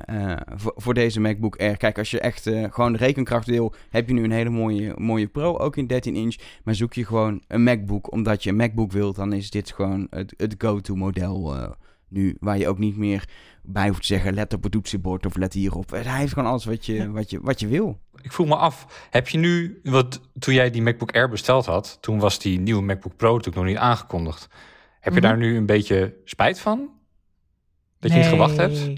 [0.54, 1.76] voor, voor deze MacBook Air.
[1.76, 5.26] Kijk, als je echt gewoon de rekenkracht wil, heb je nu een hele mooie, mooie
[5.26, 6.36] Pro, ook in 13 inch.
[6.64, 10.06] Maar zoek je gewoon een MacBook, omdat je een MacBook wilt, dan is dit gewoon
[10.10, 11.74] het, het go-to model
[12.08, 12.36] nu.
[12.40, 13.28] Waar je ook niet meer
[13.62, 15.90] bij hoeft te zeggen, let op het toetsenbord of let hierop.
[15.90, 17.10] Hij heeft gewoon alles wat je, Ja.
[17.10, 17.98] wat je, wat je wil.
[18.22, 21.98] Ik vroeg me af, heb je nu, wat toen jij die MacBook Air besteld had,
[22.00, 24.48] toen was die nieuwe MacBook Pro natuurlijk nog niet aangekondigd.
[25.06, 25.28] Heb je Mhm.
[25.28, 26.88] daar nu een beetje spijt van?
[27.98, 28.92] Dat je niet gewacht hebt?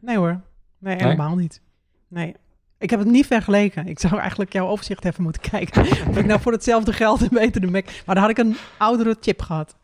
[0.00, 0.40] Nee hoor.
[0.78, 1.60] Nee, helemaal niet.
[2.08, 2.34] Nee.
[2.78, 3.86] Ik heb het niet vergeleken.
[3.86, 5.82] Ik zou eigenlijk jouw overzicht even moeten kijken.
[6.08, 7.84] of ik nou voor hetzelfde geld een betere Mac...
[8.06, 9.76] Maar dan had ik een oudere chip gehad.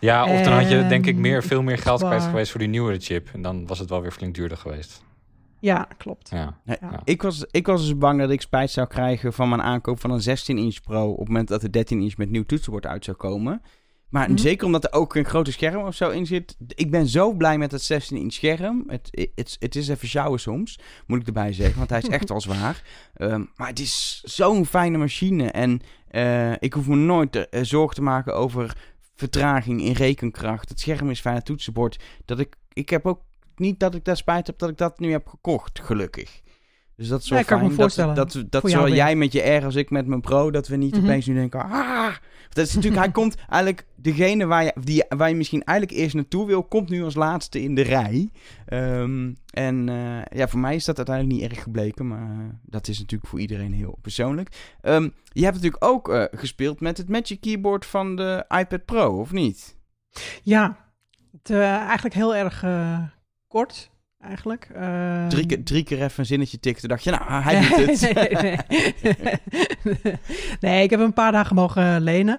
[0.00, 2.68] Ja, of dan had je denk ik meer, veel meer geld kwijt geweest voor die
[2.68, 3.28] nieuwere chip.
[3.32, 5.02] En dan was het wel weer flink duurder geweest.
[5.60, 6.30] Ja, klopt.
[6.30, 6.60] Ja.
[7.04, 10.10] Ik, was, ik was dus bang dat ik spijt zou krijgen van mijn aankoop van
[10.10, 11.10] een 16-inch Pro...
[11.10, 13.62] op het moment dat de 13-inch met nieuw toetsenbord uit zou komen.
[14.10, 14.38] Maar Mhm.
[14.38, 16.56] zeker omdat er ook een grote scherm of zo in zit.
[16.74, 18.84] Ik ben zo blij met het 16-inch scherm.
[18.86, 21.78] Het, het, het is even sjouwen soms, moet ik erbij zeggen.
[21.78, 22.82] Want hij is echt al zwaar.
[23.14, 25.50] Ehm, maar het is zo'n fijne machine.
[25.50, 28.76] En eh, ik hoef me nooit eh, zorgen te maken over
[29.14, 30.68] vertraging in rekenkracht.
[30.68, 32.02] Het scherm is fijn, het toetsenbord.
[32.24, 33.20] Dat ik, ik heb ook
[33.56, 36.40] niet dat ik daar spijt heb dat ik dat nu heb gekocht, gelukkig.
[37.00, 39.74] Dus dat is Ja, kan me dat, dat, dat, zowel jij met je R als
[39.74, 41.04] ik met mijn Pro, dat we niet Mhm.
[41.04, 42.14] opeens nu denken, ah...
[42.48, 46.14] Dat is natuurlijk, hij komt eigenlijk, degene waar je, die, waar je misschien eigenlijk eerst
[46.14, 48.30] naartoe wil, komt nu als laatste in de rij.
[48.66, 52.88] Ehm, en eh, ja, voor mij is dat uiteindelijk niet erg gebleken, maar eh, dat
[52.88, 54.74] is natuurlijk voor iedereen heel persoonlijk.
[54.80, 59.20] Ehm, je hebt natuurlijk ook eh, gespeeld met het Magic Keyboard van de iPad Pro,
[59.20, 59.76] of niet?
[60.42, 60.76] Ja,
[61.32, 62.64] het, eigenlijk heel erg
[63.48, 63.90] kort.
[64.20, 64.68] Eigenlijk.
[64.74, 68.14] Ehm, Drie, keer- drie keer even een zinnetje tikte, dacht je, nou, hij doet het.
[68.14, 70.16] nee, nee.
[70.60, 72.38] nee, ik heb hem een paar dagen mogen lenen.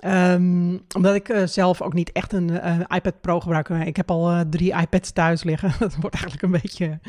[0.00, 3.68] Ehm, omdat ik eh, zelf ook niet echt een eh, iPad Pro gebruik.
[3.68, 5.72] Ik heb al eh, drie iPads thuis liggen.
[5.78, 7.00] Dat wordt eigenlijk een beetje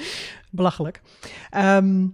[0.51, 1.01] belachelijk.
[1.49, 2.07] Ehm,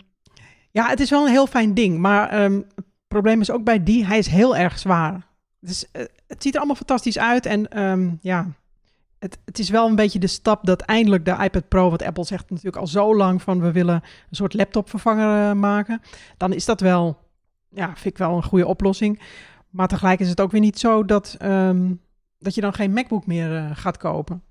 [0.72, 1.98] ja, het is wel een heel fijn ding.
[1.98, 5.28] Maar ehm, het probleem is ook bij die, hij is heel erg zwaar.
[5.60, 7.46] Dus eh, het ziet er allemaal fantastisch uit.
[7.46, 8.48] En ehm, ja,
[9.20, 12.24] het, het is wel een beetje de stap dat eindelijk de iPad Pro, wat Apple
[12.24, 16.02] zegt natuurlijk al zo lang van we willen een soort laptopvervanger eh, maken.
[16.38, 17.18] Dan is dat wel,
[17.70, 19.22] ja, vind ik wel een goede oplossing.
[19.70, 21.94] Maar tegelijk is het ook weer niet zo dat, ehm,
[22.38, 24.44] dat je dan geen MacBook meer eh, gaat kopen.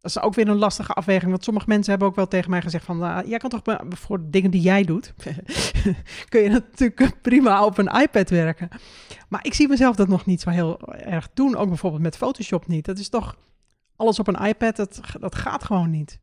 [0.00, 1.30] Dat is ook weer een lastige afweging.
[1.30, 2.98] Want sommige mensen hebben ook wel tegen mij gezegd van...
[2.98, 5.14] "Nou, jij kan toch voor dingen die jij doet...
[6.28, 8.68] kun je natuurlijk prima op een iPad werken.
[9.28, 11.56] Maar ik zie mezelf dat nog niet zo heel erg doen.
[11.56, 12.84] Ook bijvoorbeeld met Photoshop niet.
[12.84, 13.36] Dat is toch
[13.96, 16.20] alles op een iPad, dat, dat gaat gewoon niet.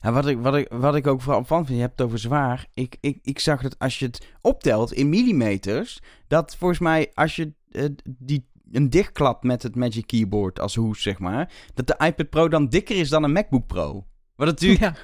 [0.00, 2.18] Ja, wat, ik, wat, ik, wat ik ook vooral van vind, je hebt het over
[2.18, 2.66] zwaar.
[2.74, 7.36] Ik, ik, ik zag dat als je het optelt in millimeters, dat volgens mij als
[7.36, 12.04] je uh, die een dichtklap met het Magic Keyboard als hoes, zeg maar, dat de
[12.06, 14.06] iPad Pro dan dikker is dan een MacBook Pro.
[14.36, 14.80] Wat natuurlijk...
[14.80, 14.94] Ja.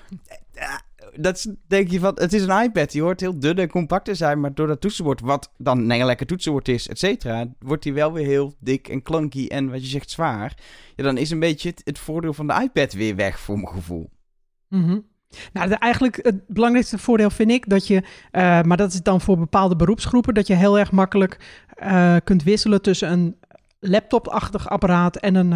[1.17, 4.15] Dat denk je van, het is een iPad, die hoort heel dun en compact te
[4.15, 7.93] zijn, maar door dat toetsenbord, wat dan een lekker toetsenbord is, et cetera, wordt die
[7.93, 10.57] wel weer heel dik en clunky en wat je zegt zwaar.
[10.97, 14.11] Ja, dan is een beetje het, voordeel van de iPad weer weg, voor mijn gevoel.
[14.69, 15.09] Mm
[15.53, 19.39] Nou, eigenlijk het belangrijkste voordeel vind ik dat je, uh, maar dat is dan voor
[19.39, 23.37] bepaalde beroepsgroepen, dat je heel erg makkelijk uh, kunt wisselen tussen een
[23.81, 25.53] laptopachtig apparaat en een,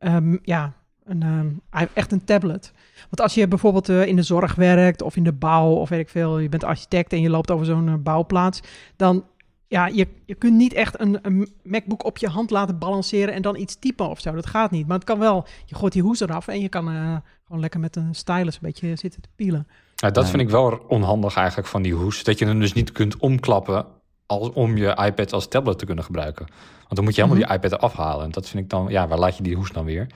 [0.00, 0.72] uh, um, ja,
[1.04, 1.60] een, um,
[1.94, 2.72] echt een tablet.
[3.00, 6.00] Want als je bijvoorbeeld uh, in de zorg werkt of in de bouw of weet
[6.00, 8.60] ik veel, je bent architect en je loopt over zo'n uh, bouwplaats,
[8.96, 9.24] dan
[9.68, 13.42] ja, je, je kunt niet echt een, een, MacBook op je hand laten balanceren en
[13.42, 14.34] dan iets typen of zo.
[14.34, 14.86] Dat gaat niet.
[14.86, 15.46] Maar het kan wel.
[15.64, 18.60] Je gooit die hoes eraf en je kan uh, gewoon lekker met een stylus een
[18.62, 19.66] beetje zitten te pielen.
[19.94, 22.24] Ja, dat vind ik wel onhandig eigenlijk van die hoes.
[22.24, 23.86] Dat je hem dus niet kunt omklappen
[24.26, 26.46] als, om je iPad als tablet te kunnen gebruiken.
[26.82, 27.60] Want dan moet je helemaal mm -hmm.
[27.60, 28.24] die iPad afhalen.
[28.24, 30.06] En dat vind ik dan, ja, waar laat je die hoes dan weer?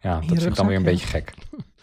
[0.00, 1.34] Ja, dat vind ik dan weer een beetje gek.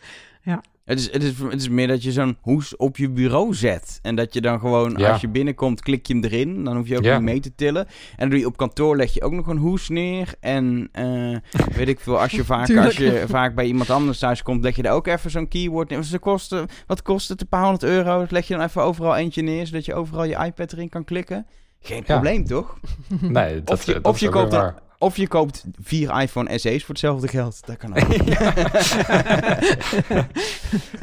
[0.43, 0.61] ja.
[0.85, 3.99] Het is, het, is, het is meer dat je zo'n hoes op je bureau zet.
[4.01, 5.11] En dat je dan gewoon, ja.
[5.11, 6.63] als je binnenkomt, klik je hem erin.
[6.63, 7.13] Dan hoef je ook ja.
[7.13, 7.85] niet mee te tillen.
[7.85, 10.33] En dan doe je op kantoor, leg je ook nog een hoes neer.
[10.39, 11.37] En uh,
[11.75, 14.75] weet ik veel, als je, vaak, als je vaak bij iemand anders thuis komt, leg
[14.75, 16.03] je daar ook even zo'n keyword neer.
[16.03, 17.41] Ze kosten, wat kost het?
[17.41, 18.19] Een paar honderd euro.
[18.19, 21.03] Dat leg je dan even overal eentje neer, zodat je overal je iPad erin kan
[21.03, 21.45] klikken.
[21.79, 22.79] Geen probleem, toch?
[23.21, 26.79] Nee, dat, of je, dat of je koopt een, of je koopt vier iPhone SE's
[26.83, 27.65] voor hetzelfde geld.
[27.65, 28.11] Dat kan ook.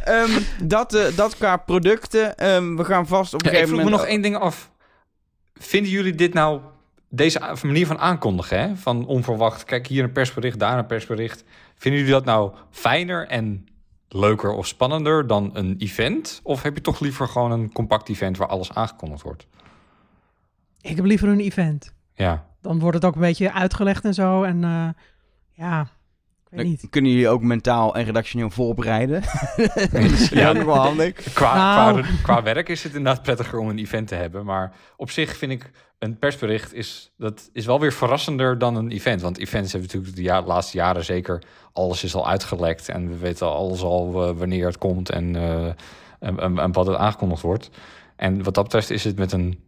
[0.09, 0.31] um,
[0.75, 2.55] dat, uh, dat qua producten.
[2.55, 3.91] Um, we gaan vast op een ja, gegeven moment...
[3.91, 4.09] moment...
[4.09, 4.71] me nog één ding af.
[5.55, 6.61] Vinden jullie dit nou...
[7.11, 8.77] Deze manier van aankondigen, hè?
[8.77, 9.65] Van onverwacht.
[9.65, 11.45] Kijk, hier een persbericht, daar een persbericht.
[11.75, 13.69] Vinden jullie dat nou fijner en
[14.09, 16.41] leuker of spannender dan een event?
[16.43, 19.47] Of heb je toch liever gewoon een compact event waar alles aangekondigd wordt?
[20.81, 21.95] Ik heb liever een event.
[22.15, 22.48] Ja.
[22.61, 24.43] Dan wordt het ook een beetje uitgelegd en zo.
[24.43, 24.89] En uh,
[25.53, 25.89] ja,
[26.51, 26.87] ik weet niet.
[26.91, 29.23] Kunnen jullie ook mentaal en redactioneel voorbereiden?
[29.93, 31.33] dat is ja, ook wel handig.
[31.33, 32.03] Qua, nou.
[32.03, 34.45] qua, qua, werk is het inderdaad prettiger om een event te hebben.
[34.45, 38.91] Maar op zich vind ik een persbericht is, dat is wel weer verrassender dan een
[38.91, 39.21] event.
[39.21, 41.43] Want events hebben natuurlijk de, ja, de laatste jaren zeker...
[41.73, 45.11] alles is al uitgelekt en we weten alles al uh, wanneer het komt...
[45.11, 45.67] En, uh,
[46.19, 47.71] en, en, en wat het aangekondigd wordt.
[48.17, 49.61] En wat dat betreft is het met een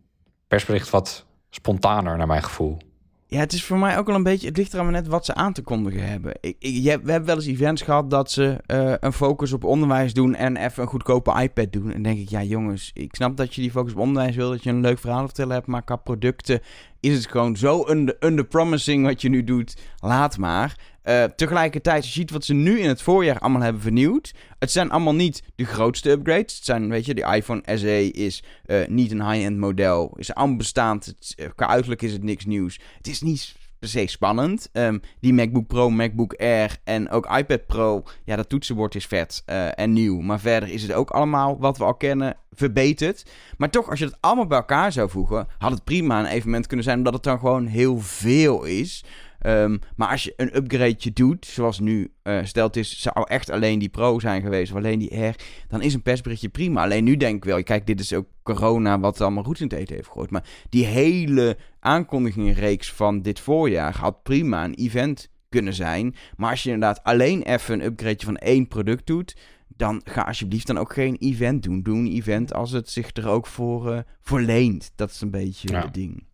[0.48, 2.78] persbericht wat spontaner naar mijn gevoel.
[3.26, 4.46] Ja, het is voor mij ook wel een beetje...
[4.46, 6.32] Het ligt er maar net wat ze aan te kondigen hebben.
[6.40, 10.14] Ik, je, we hebben wel eens events gehad dat ze uh, een focus op onderwijs
[10.14, 10.34] doen...
[10.34, 11.92] en even een goedkope iPad doen.
[11.92, 14.50] En denk ik, ja jongens, ik snap dat je die focus op onderwijs wil...
[14.50, 16.60] dat je een leuk verhaal vertellen hebt, maar qua producten...
[17.00, 19.76] is het gewoon zo under, under-promising wat je nu doet.
[19.98, 20.76] Laat maar.
[21.04, 24.34] Uh, tegelijkertijd, je ziet wat ze nu in het voorjaar allemaal hebben vernieuwd.
[24.58, 26.56] Het zijn allemaal niet de grootste upgrades.
[26.56, 30.14] Het zijn, weet je, de iPhone SE is uh, niet een high-end model.
[30.16, 31.06] Is allemaal bestaand.
[31.06, 32.80] Het, qua uiterlijk is het niks nieuws.
[32.96, 34.68] Het is niet per se spannend.
[34.72, 38.02] Um, die MacBook Pro, MacBook Air en ook iPad Pro.
[38.24, 39.42] Ja, dat toetsenbord is vet
[39.74, 40.20] en nieuw.
[40.20, 43.30] Maar verder is het ook allemaal wat we al kennen verbeterd.
[43.56, 46.66] Maar toch, als je het allemaal bij elkaar zou voegen, had het prima een evenement
[46.66, 49.04] kunnen zijn, omdat het dan gewoon heel veel is.
[49.46, 53.78] Um, maar als je een upgradeje doet, zoals nu uh, stelt is, zou echt alleen
[53.78, 55.34] die Pro zijn geweest, of alleen die R,
[55.68, 56.82] dan is een persberichtje prima.
[56.82, 59.78] Alleen nu denk ik wel, kijk, dit is ook corona wat allemaal goed in het
[59.78, 60.30] eten heeft gegooid.
[60.30, 66.14] Maar die hele aankondigingenreeks van dit voorjaar had prima een event kunnen zijn.
[66.36, 69.36] Maar als je inderdaad alleen even een upgradeje van één product doet,
[69.68, 71.82] dan ga alsjeblieft dan ook geen event doen.
[71.82, 74.92] Doe een event als het zich er ook voor, uh, voor leent.
[74.94, 75.82] Dat is een beetje ja.
[75.82, 76.24] het ding.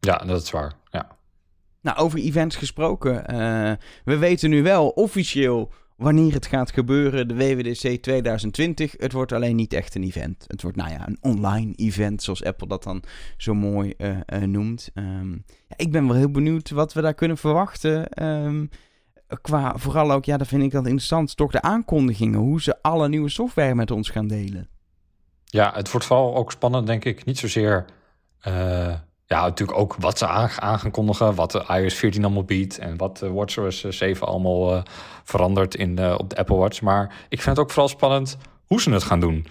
[0.00, 0.72] Ja, dat is waar.
[0.90, 1.16] Ja.
[1.84, 3.34] Nou, over events gesproken.
[3.34, 3.72] Uh,
[4.04, 8.94] we weten nu wel officieel wanneer het gaat gebeuren, de WWDC 2020.
[8.96, 10.44] Het wordt alleen niet echt een event.
[10.46, 13.02] Het wordt, nou ja, een online event, zoals Apple dat dan
[13.36, 14.90] zo mooi uh, uh, noemt.
[14.94, 18.24] Um, ja, ik ben wel heel benieuwd wat we daar kunnen verwachten.
[18.24, 18.68] Um,
[19.40, 22.38] qua, vooral ook, ja, dat vind ik dan interessant, toch de aankondigingen.
[22.38, 24.68] Hoe ze alle nieuwe software met ons gaan delen.
[25.44, 27.24] Ja, het wordt vooral ook spannend, denk ik.
[27.24, 27.84] Niet zozeer...
[29.26, 30.80] ja, natuurlijk ook wat ze aan,
[31.34, 34.82] wat de iOS 14 allemaal biedt en wat de WatchOS 7 allemaal uh,
[35.24, 36.80] verandert in, uh, op de Apple Watch.
[36.80, 39.46] Maar ik vind het ook vooral spannend hoe ze het gaan doen.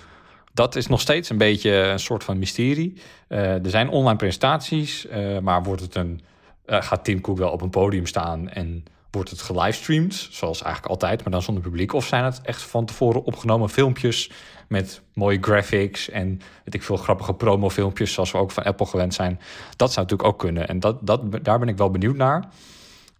[0.53, 3.01] Dat is nog steeds een beetje een soort van mysterie.
[3.29, 5.07] Uh, er zijn online presentaties,
[5.41, 6.21] maar wordt het een,
[6.65, 8.83] gaat Tim Cook wel op een podium staan en
[9.15, 11.93] wordt het gelivestreamd, zoals eigenlijk altijd, maar dan zonder publiek?
[11.93, 14.31] Of zijn het echt van tevoren opgenomen filmpjes
[14.67, 19.13] met mooie graphics en weet ik veel grappige promofilmpjes, zoals we ook van Apple gewend
[19.13, 19.39] zijn?
[19.75, 20.67] Dat zou natuurlijk ook kunnen.
[20.67, 22.49] En dat, dat, daar ben ik wel benieuwd naar.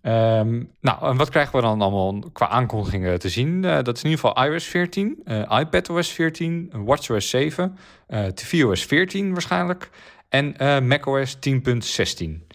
[0.01, 3.65] Ehm, nou, en wat krijgen we dan allemaal qua aankondigingen te zien?
[3.65, 7.77] Eh, dat is in ieder geval iOS 14, uh, iPadOS 14, WatchOS 7,
[8.10, 9.89] uh, tvOS 14 waarschijnlijk
[10.29, 12.47] en uh, macOS 10.16.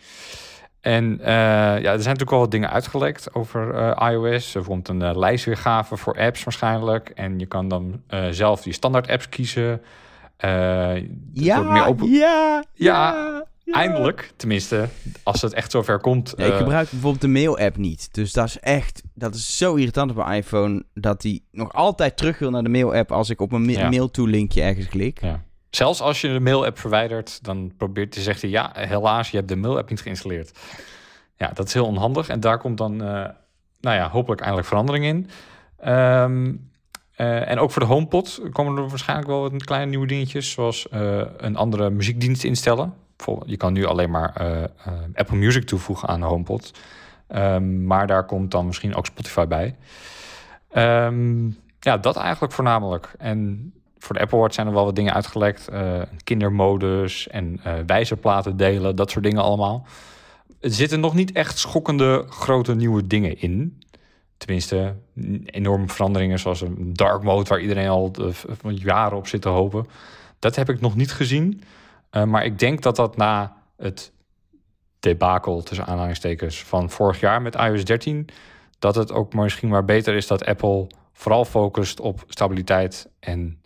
[0.81, 4.55] En ja, er zijn natuurlijk wel wat dingen uitgelekt over iOS.
[4.55, 7.09] Er komt een lijstweergave voor apps waarschijnlijk.
[7.09, 9.81] En je kan dan zelf die standaard apps kiezen.
[11.33, 13.75] ja, meer ja, ja, ja.
[13.75, 14.89] Eindelijk, tenminste,
[15.23, 16.33] als het echt zover komt.
[16.37, 18.09] ik eh, gebruik bijvoorbeeld de mail-app niet.
[18.15, 22.17] Dus dat is echt, dat is zo irritant op mijn iPhone, dat hij nog altijd
[22.17, 25.21] terug wil naar de mail-app als ik op een ma mail-to-linkje ergens klik.
[25.21, 25.43] Ja.
[25.71, 29.57] Zelfs als je de mail-app verwijdert, dan probeert hij zegt ja, helaas, je hebt de
[29.57, 30.59] mail-app niet geïnstalleerd.
[31.37, 32.29] Ja, dat is heel onhandig.
[32.29, 33.09] En daar komt dan, uh,
[33.81, 35.31] nou ja, hopelijk eindelijk verandering in.
[35.93, 36.71] Um,
[37.17, 40.87] uh, en ook voor de HomePod komen er waarschijnlijk wel wat kleine nieuwe dingetjes, zoals
[40.93, 42.95] uh, een andere muziekdienst instellen
[43.45, 44.69] je kan nu alleen maar eh, eh,
[45.15, 46.73] Apple Music toevoegen aan de HomePod.
[47.29, 49.77] Um, maar daar komt dan misschien ook Spotify bij.
[51.05, 53.15] Um, ja, dat eigenlijk voornamelijk.
[53.19, 55.69] En voor de Apple Watch zijn er wel wat dingen uitgelekt.
[55.73, 59.87] Uh, kindermodus en uh, wijzerplaten delen, dat soort dingen allemaal.
[60.61, 63.83] Er zitten nog niet echt schokkende grote nieuwe dingen in.
[64.37, 64.95] Tenminste,
[65.45, 67.49] enorme veranderingen zoals een dark mode...
[67.49, 68.13] waar iedereen al
[68.71, 69.87] jaren op zit te hopen.
[70.39, 71.63] Dat heb ik nog niet gezien.
[72.13, 74.13] Uh, maar ik denk dat dat na het
[75.01, 78.29] debakel tussen aanhalingstekens van vorig jaar met iOS 13,
[78.79, 83.61] dat het ook misschien maar beter is dat Apple vooral focust op stabiliteit en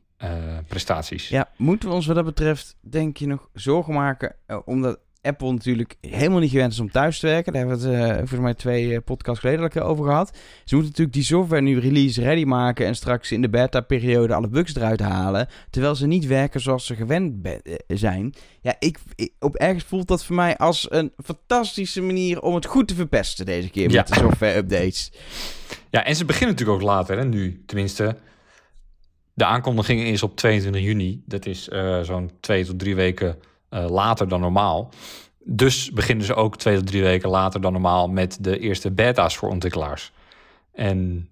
[0.68, 1.28] prestaties.
[1.28, 4.34] Ja, moeten we ons wat dat betreft, denk je, nog zorgen maken?
[4.46, 7.52] Uh, omdat Apple natuurlijk helemaal niet gewend is om thuis te werken.
[7.52, 10.28] Daar hebben we het uh, volgens mij twee podcasts geleden over gehad.
[10.64, 14.48] Ze moeten natuurlijk die software nu release ready maken en straks in de beta-periode alle
[14.48, 15.48] bugs eruit halen.
[15.70, 18.34] Terwijl ze niet werken zoals ze gewend eh, zijn.
[18.60, 18.98] Ja, ik,
[19.38, 23.46] op ergens voelt dat voor mij als een fantastische manier om het goed te verpesten
[23.46, 25.12] deze keer met de software-updates.
[25.90, 28.16] Ja, en ze beginnen natuurlijk ook later, hè, nu tenminste.
[29.34, 31.22] De aankondiging is op 22 juni.
[31.26, 33.38] Dat is uh, zo'n twee tot drie weken
[33.70, 34.90] uh, later dan normaal.
[35.44, 39.36] Dus beginnen ze ook twee tot drie weken later dan normaal met de eerste beta's
[39.36, 40.12] voor ontwikkelaars.
[40.72, 41.28] En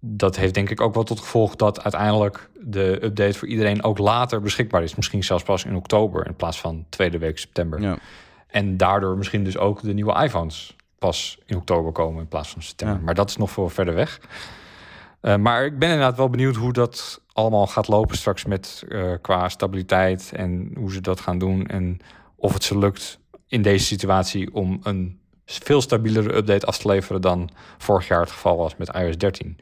[0.00, 3.98] dat heeft denk ik ook wel tot gevolg dat uiteindelijk de update voor iedereen ook
[3.98, 4.94] later beschikbaar is.
[4.94, 7.80] Misschien zelfs pas in oktober in plaats van tweede week september.
[7.80, 7.98] Ja.
[8.46, 12.62] En daardoor misschien dus ook de nieuwe iPhones pas in oktober komen in plaats van
[12.62, 13.00] september.
[13.00, 14.20] Maar dat is nog veel verder weg.
[15.22, 19.12] Uh, maar ik ben inderdaad wel benieuwd hoe dat allemaal gaat lopen straks met uh,
[19.20, 21.66] qua stabiliteit en hoe ze dat gaan doen.
[21.66, 21.98] En
[22.36, 27.20] of het ze lukt in deze situatie om een veel stabielere update af te leveren
[27.20, 29.58] dan vorig jaar het geval was met iOS 13.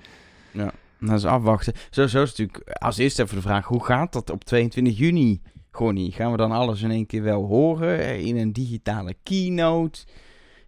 [0.51, 1.73] Ja, dat is afwachten.
[1.91, 5.43] Zo, zo is natuurlijk als eerste even de vraag: hoe gaat dat op 22 juni?
[5.71, 10.05] Gonnie, gaan we dan alles in één keer wel horen in een digitale keynote?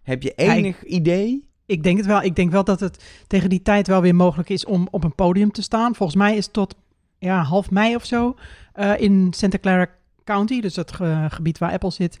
[0.03, 1.51] Heb je enig idee?
[1.65, 2.21] Ik denk het wel.
[2.21, 5.15] Ik denk wel dat het tegen die tijd wel weer mogelijk is om op een
[5.15, 5.95] podium te staan.
[5.95, 6.75] Volgens mij is tot
[7.19, 8.35] ja, half mei of zo
[8.75, 9.87] uh, in Santa Clara
[10.23, 10.91] County, dus het
[11.27, 12.19] gebied waar Apple zit,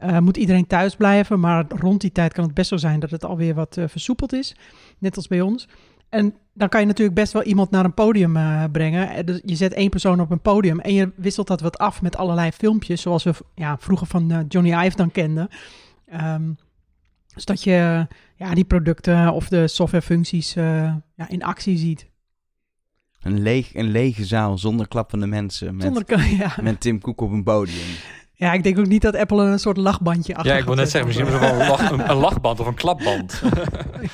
[0.00, 1.40] uh, moet iedereen thuis blijven.
[1.40, 4.32] Maar rond die tijd kan het best zo zijn dat het alweer wat uh, versoepeld
[4.32, 4.56] is,
[4.98, 5.68] net als bij ons.
[6.08, 8.32] En dan kan je natuurlijk best wel iemand naar een podium
[8.72, 9.26] brengen.
[9.26, 12.16] Dus je zet één persoon op een podium en je wisselt dat wat af met
[12.16, 15.48] allerlei filmpjes, zoals we ja, vroeger van Johnny Ive dan kenden.
[16.12, 16.56] Um,
[17.34, 22.08] dus dat je ja, die producten of de softwarefuncties ja, in actie ziet.
[23.20, 25.76] Een, leeg, een lege zaal zonder klappende mensen.
[25.76, 26.56] Met, zonder, ja.
[26.62, 27.86] met Tim Cook op een podium.
[28.40, 30.90] Ja, ik denk ook niet dat Apple een soort lachbandje achter Ja, ik wil net
[30.90, 33.42] zeggen, misschien wel een, lach, een, lachband of een klapband.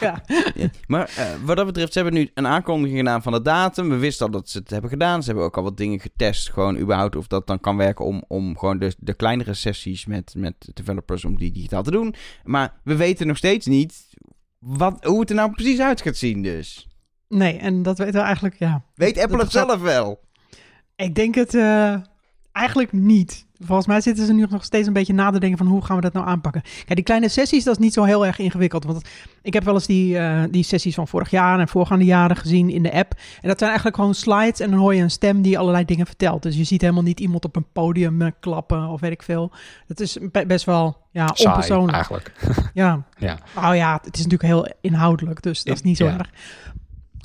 [0.00, 0.22] ja.
[0.54, 0.68] ja.
[0.86, 3.88] Maar uh, wat dat betreft, ze hebben nu een aankondiging gedaan van de datum.
[3.88, 5.22] We wisten al dat ze het hebben gedaan.
[5.22, 8.24] Ze hebben ook al wat dingen getest, gewoon überhaupt of dat dan kan werken om,
[8.28, 12.14] om gewoon de, de kleinere sessies met, met developers, om die digitaal te doen.
[12.44, 14.06] Maar we weten nog steeds niet
[14.58, 16.88] wat, hoe het er nou precies uit gaat zien dus.
[17.28, 18.84] Nee, en dat weten we eigenlijk, ja.
[18.94, 20.20] Weet Apple het zelf wel?
[20.96, 21.96] Ik denk het uh,
[22.52, 23.45] eigenlijk niet.
[23.60, 25.96] Volgens mij zitten ze nu nog steeds een beetje na te denken van hoe gaan
[25.96, 26.62] we dat nou aanpakken.
[26.62, 28.84] Kijk, die kleine sessies, dat is niet zo heel erg ingewikkeld.
[28.84, 29.08] Want
[29.42, 32.70] ik heb wel eens die, uh, die sessies van vorig jaar en voorgaande jaren gezien
[32.70, 33.12] in de app.
[33.40, 36.06] En dat zijn eigenlijk gewoon slides en dan hoor je een stem die allerlei dingen
[36.06, 36.42] vertelt.
[36.42, 39.52] Dus je ziet helemaal niet iemand op een podium uh, klappen of weet ik veel.
[39.86, 41.92] Dat is best wel ja, Saai, onpersoonlijk.
[41.92, 42.32] eigenlijk.
[42.74, 43.02] Ja.
[43.18, 43.38] ja.
[43.54, 46.18] Nou ja, het is natuurlijk heel inhoudelijk, dus dat is niet zo ja.
[46.18, 46.30] erg.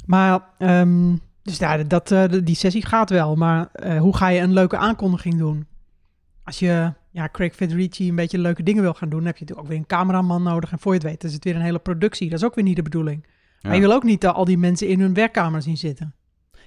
[0.05, 3.36] Maar, um, dus ja, dat, uh, die sessie gaat wel.
[3.36, 5.65] Maar uh, hoe ga je een leuke aankondiging doen?
[6.43, 9.59] Als je ja, Craig Federici een beetje leuke dingen wil gaan doen, heb je natuurlijk
[9.59, 10.71] ook weer een cameraman nodig.
[10.71, 12.29] En voor je het weet is het weer een hele productie.
[12.29, 13.25] Dat is ook weer niet de bedoeling.
[13.25, 13.69] Ja.
[13.69, 16.13] Maar je wil ook niet uh, al die mensen in hun werkkamer zien zitten.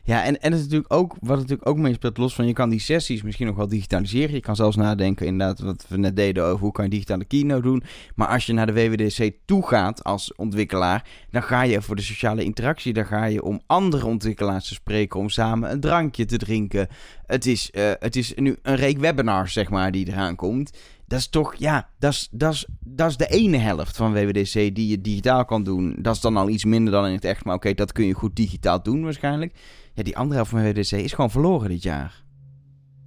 [0.07, 2.71] Ja, en, en het is natuurlijk ook, wat natuurlijk ook meespeelt, los van je kan
[2.71, 4.35] die sessies misschien nog wel digitaliseren.
[4.35, 7.63] Je kan zelfs nadenken, inderdaad, wat we net deden over hoe kan je digitale keynote
[7.63, 7.83] doen.
[8.15, 12.03] Maar als je naar de WWDC toe gaat als ontwikkelaar, dan ga je voor de
[12.03, 16.37] sociale interactie, dan ga je om andere ontwikkelaars te spreken, om samen een drankje te
[16.37, 16.89] drinken.
[17.27, 20.79] Het is, eh, het is nu een reek webinars, zeg maar, die eraan komt.
[21.07, 24.53] Dat is toch, ja, dat is, dat, is, dat is de ene helft van WWDC
[24.53, 25.97] die je digitaal kan doen.
[25.99, 28.13] Dat is dan al iets minder dan in het echt, maar oké, dat kun je
[28.13, 29.53] goed digitaal doen waarschijnlijk.
[29.95, 32.23] Ja, die andere helft van WWDC is gewoon verloren dit jaar.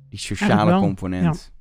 [0.10, 1.52] Die sociale component.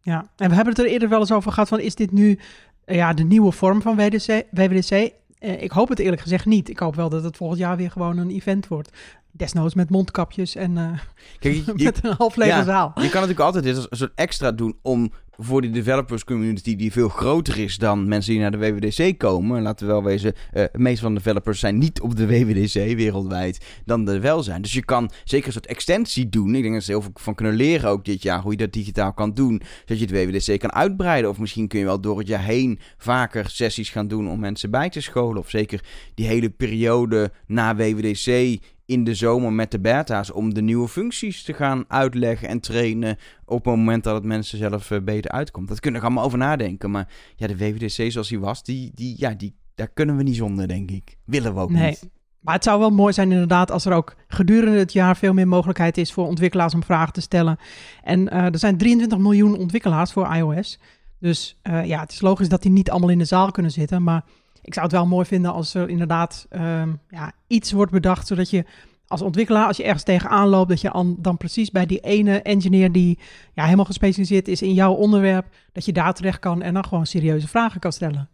[0.00, 2.38] Ja, en we hebben het er eerder wel eens over gehad van is dit nu
[2.84, 4.90] eh, ja, de nieuwe vorm van WDC, WWDC?
[5.38, 6.68] Eh, ik hoop het eerlijk gezegd niet.
[6.68, 8.90] Ik hoop wel dat het volgend jaar weer gewoon een event wordt.
[9.30, 10.98] Desnoods met mondkapjes en eh,
[11.38, 12.92] Kijk, je, met een half lege ja, zaal.
[12.94, 16.76] je kan natuurlijk altijd dit als een soort extra doen om voor die developers community
[16.76, 19.62] die veel groter is dan mensen die naar de WWDC komen.
[19.62, 22.96] Laten we wel wezen, eh de meeste van de developers zijn niet op de WWDC
[22.96, 24.62] wereldwijd dan er wel zijn.
[24.62, 26.54] Dus je kan zeker een soort extensie doen.
[26.54, 28.72] Ik denk dat ze heel veel van kunnen leren ook dit jaar hoe je dat
[28.72, 29.62] digitaal kan doen.
[29.78, 31.30] Zodat je de WWDC kan uitbreiden.
[31.30, 34.70] Of misschien kun je wel door het jaar heen vaker sessies gaan doen om mensen
[34.70, 35.38] bij te scholen.
[35.38, 35.84] Of zeker
[36.14, 41.42] die hele periode na WWDC in de zomer met de beta's om de nieuwe functies
[41.42, 45.68] te gaan uitleggen en trainen op het moment dat het mensen zelf eh, beter uitkomt.
[45.68, 46.90] Dat kunnen we allemaal over nadenken.
[46.90, 50.36] Maar ja, de WWDC zoals die was, die, die, ja, die, daar kunnen we niet
[50.36, 51.16] zonder, denk ik.
[51.24, 51.88] Willen we ook Nee.
[51.88, 52.08] niet.
[52.40, 55.48] Maar het zou wel mooi zijn inderdaad als er ook gedurende het jaar veel meer
[55.48, 57.58] mogelijkheid is voor ontwikkelaars om vragen te stellen.
[58.02, 60.78] En eh, er zijn 23 miljoen ontwikkelaars voor iOS.
[61.18, 64.02] Dus eh, ja, het is logisch dat die niet allemaal in de zaal kunnen zitten.
[64.02, 64.24] Maar
[64.66, 68.50] ik zou het wel mooi vinden als er inderdaad ehm, ja, iets wordt bedacht, zodat
[68.50, 68.64] je
[69.06, 72.42] als ontwikkelaar, als je ergens tegenaan loopt, dat je an- dan precies bij die ene
[72.42, 73.18] engineer die
[73.54, 77.06] ja, helemaal gespecialiseerd is in jouw onderwerp, dat je daar terecht kan en dan gewoon
[77.06, 78.28] serieuze vragen kan stellen.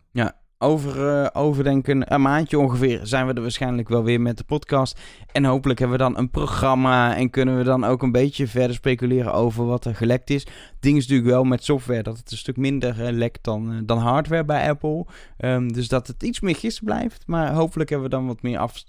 [0.63, 5.01] Over, overdenken, een maandje ongeveer zijn we er waarschijnlijk wel weer met de podcast.
[5.33, 8.75] En hopelijk hebben we dan een programma en kunnen we dan ook een beetje verder
[8.75, 10.47] speculeren over wat er gelekt is.
[10.81, 13.79] Ding is natuurlijk wel met software dat het een stuk minder eh, lekt dan, eh,
[13.85, 15.07] dan hardware bij Apple.
[15.37, 17.27] Ehm, dus dat het iets meer gisteren blijft.
[17.27, 18.83] Maar hopelijk hebben we dan wat meer af,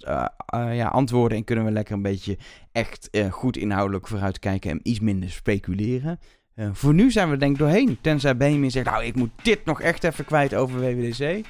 [0.51, 2.37] ja, antwoorden en kunnen we lekker een beetje
[2.71, 6.19] echt goed inhoudelijk vooruitkijken en iets minder speculeren.
[6.55, 7.97] Eh, voor nu zijn we denk ik doorheen.
[8.01, 11.45] Tenzij Benjamin zegt, nou ik moet dit nog echt even kwijt over WWDC.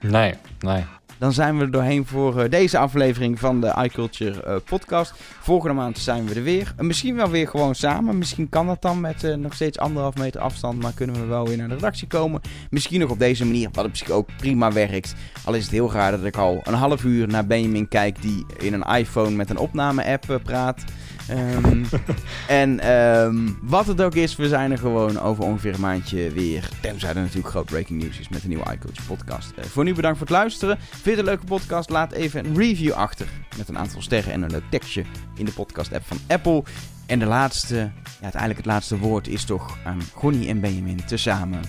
[0.00, 0.84] Nee, nee.
[1.18, 5.12] Dan zijn we er doorheen voor eh, deze aflevering van de iCulture eh, podcast.
[5.40, 6.74] Volgende maand zijn we er weer.
[6.76, 8.18] En misschien wel weer gewoon samen.
[8.18, 10.82] Misschien kan dat dan met nog steeds anderhalf meter afstand.
[10.82, 12.40] Maar kunnen we wel weer naar de redactie komen.
[12.70, 15.14] Misschien nog op deze manier, wat op zich ook prima werkt.
[15.44, 18.46] Al is het heel raar dat ik al een half uur naar Benjamin kijk die
[18.58, 20.84] in een iPhone met een opname-app praat.
[21.28, 21.84] Ehm,
[22.62, 26.68] en ehm, wat het ook is, we zijn er gewoon over ongeveer een maandje weer.
[26.80, 29.52] Tenzij er natuurlijk groot breaking news is met de nieuwe iCulture podcast.
[29.56, 30.78] Eh, voor nu bedankt voor het luisteren.
[30.78, 31.90] Vind je het een leuke podcast?
[31.90, 33.26] Laat even een review achter.
[33.56, 35.04] Met een aantal sterren en een leuk tekstje
[35.36, 36.62] in de podcast app van Apple.
[37.06, 41.60] En de laatste, ja, uiteindelijk het laatste woord is toch aan Gonnie en Benjamin tezamen.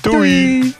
[0.00, 0.60] Doei!
[0.60, 0.74] Doei.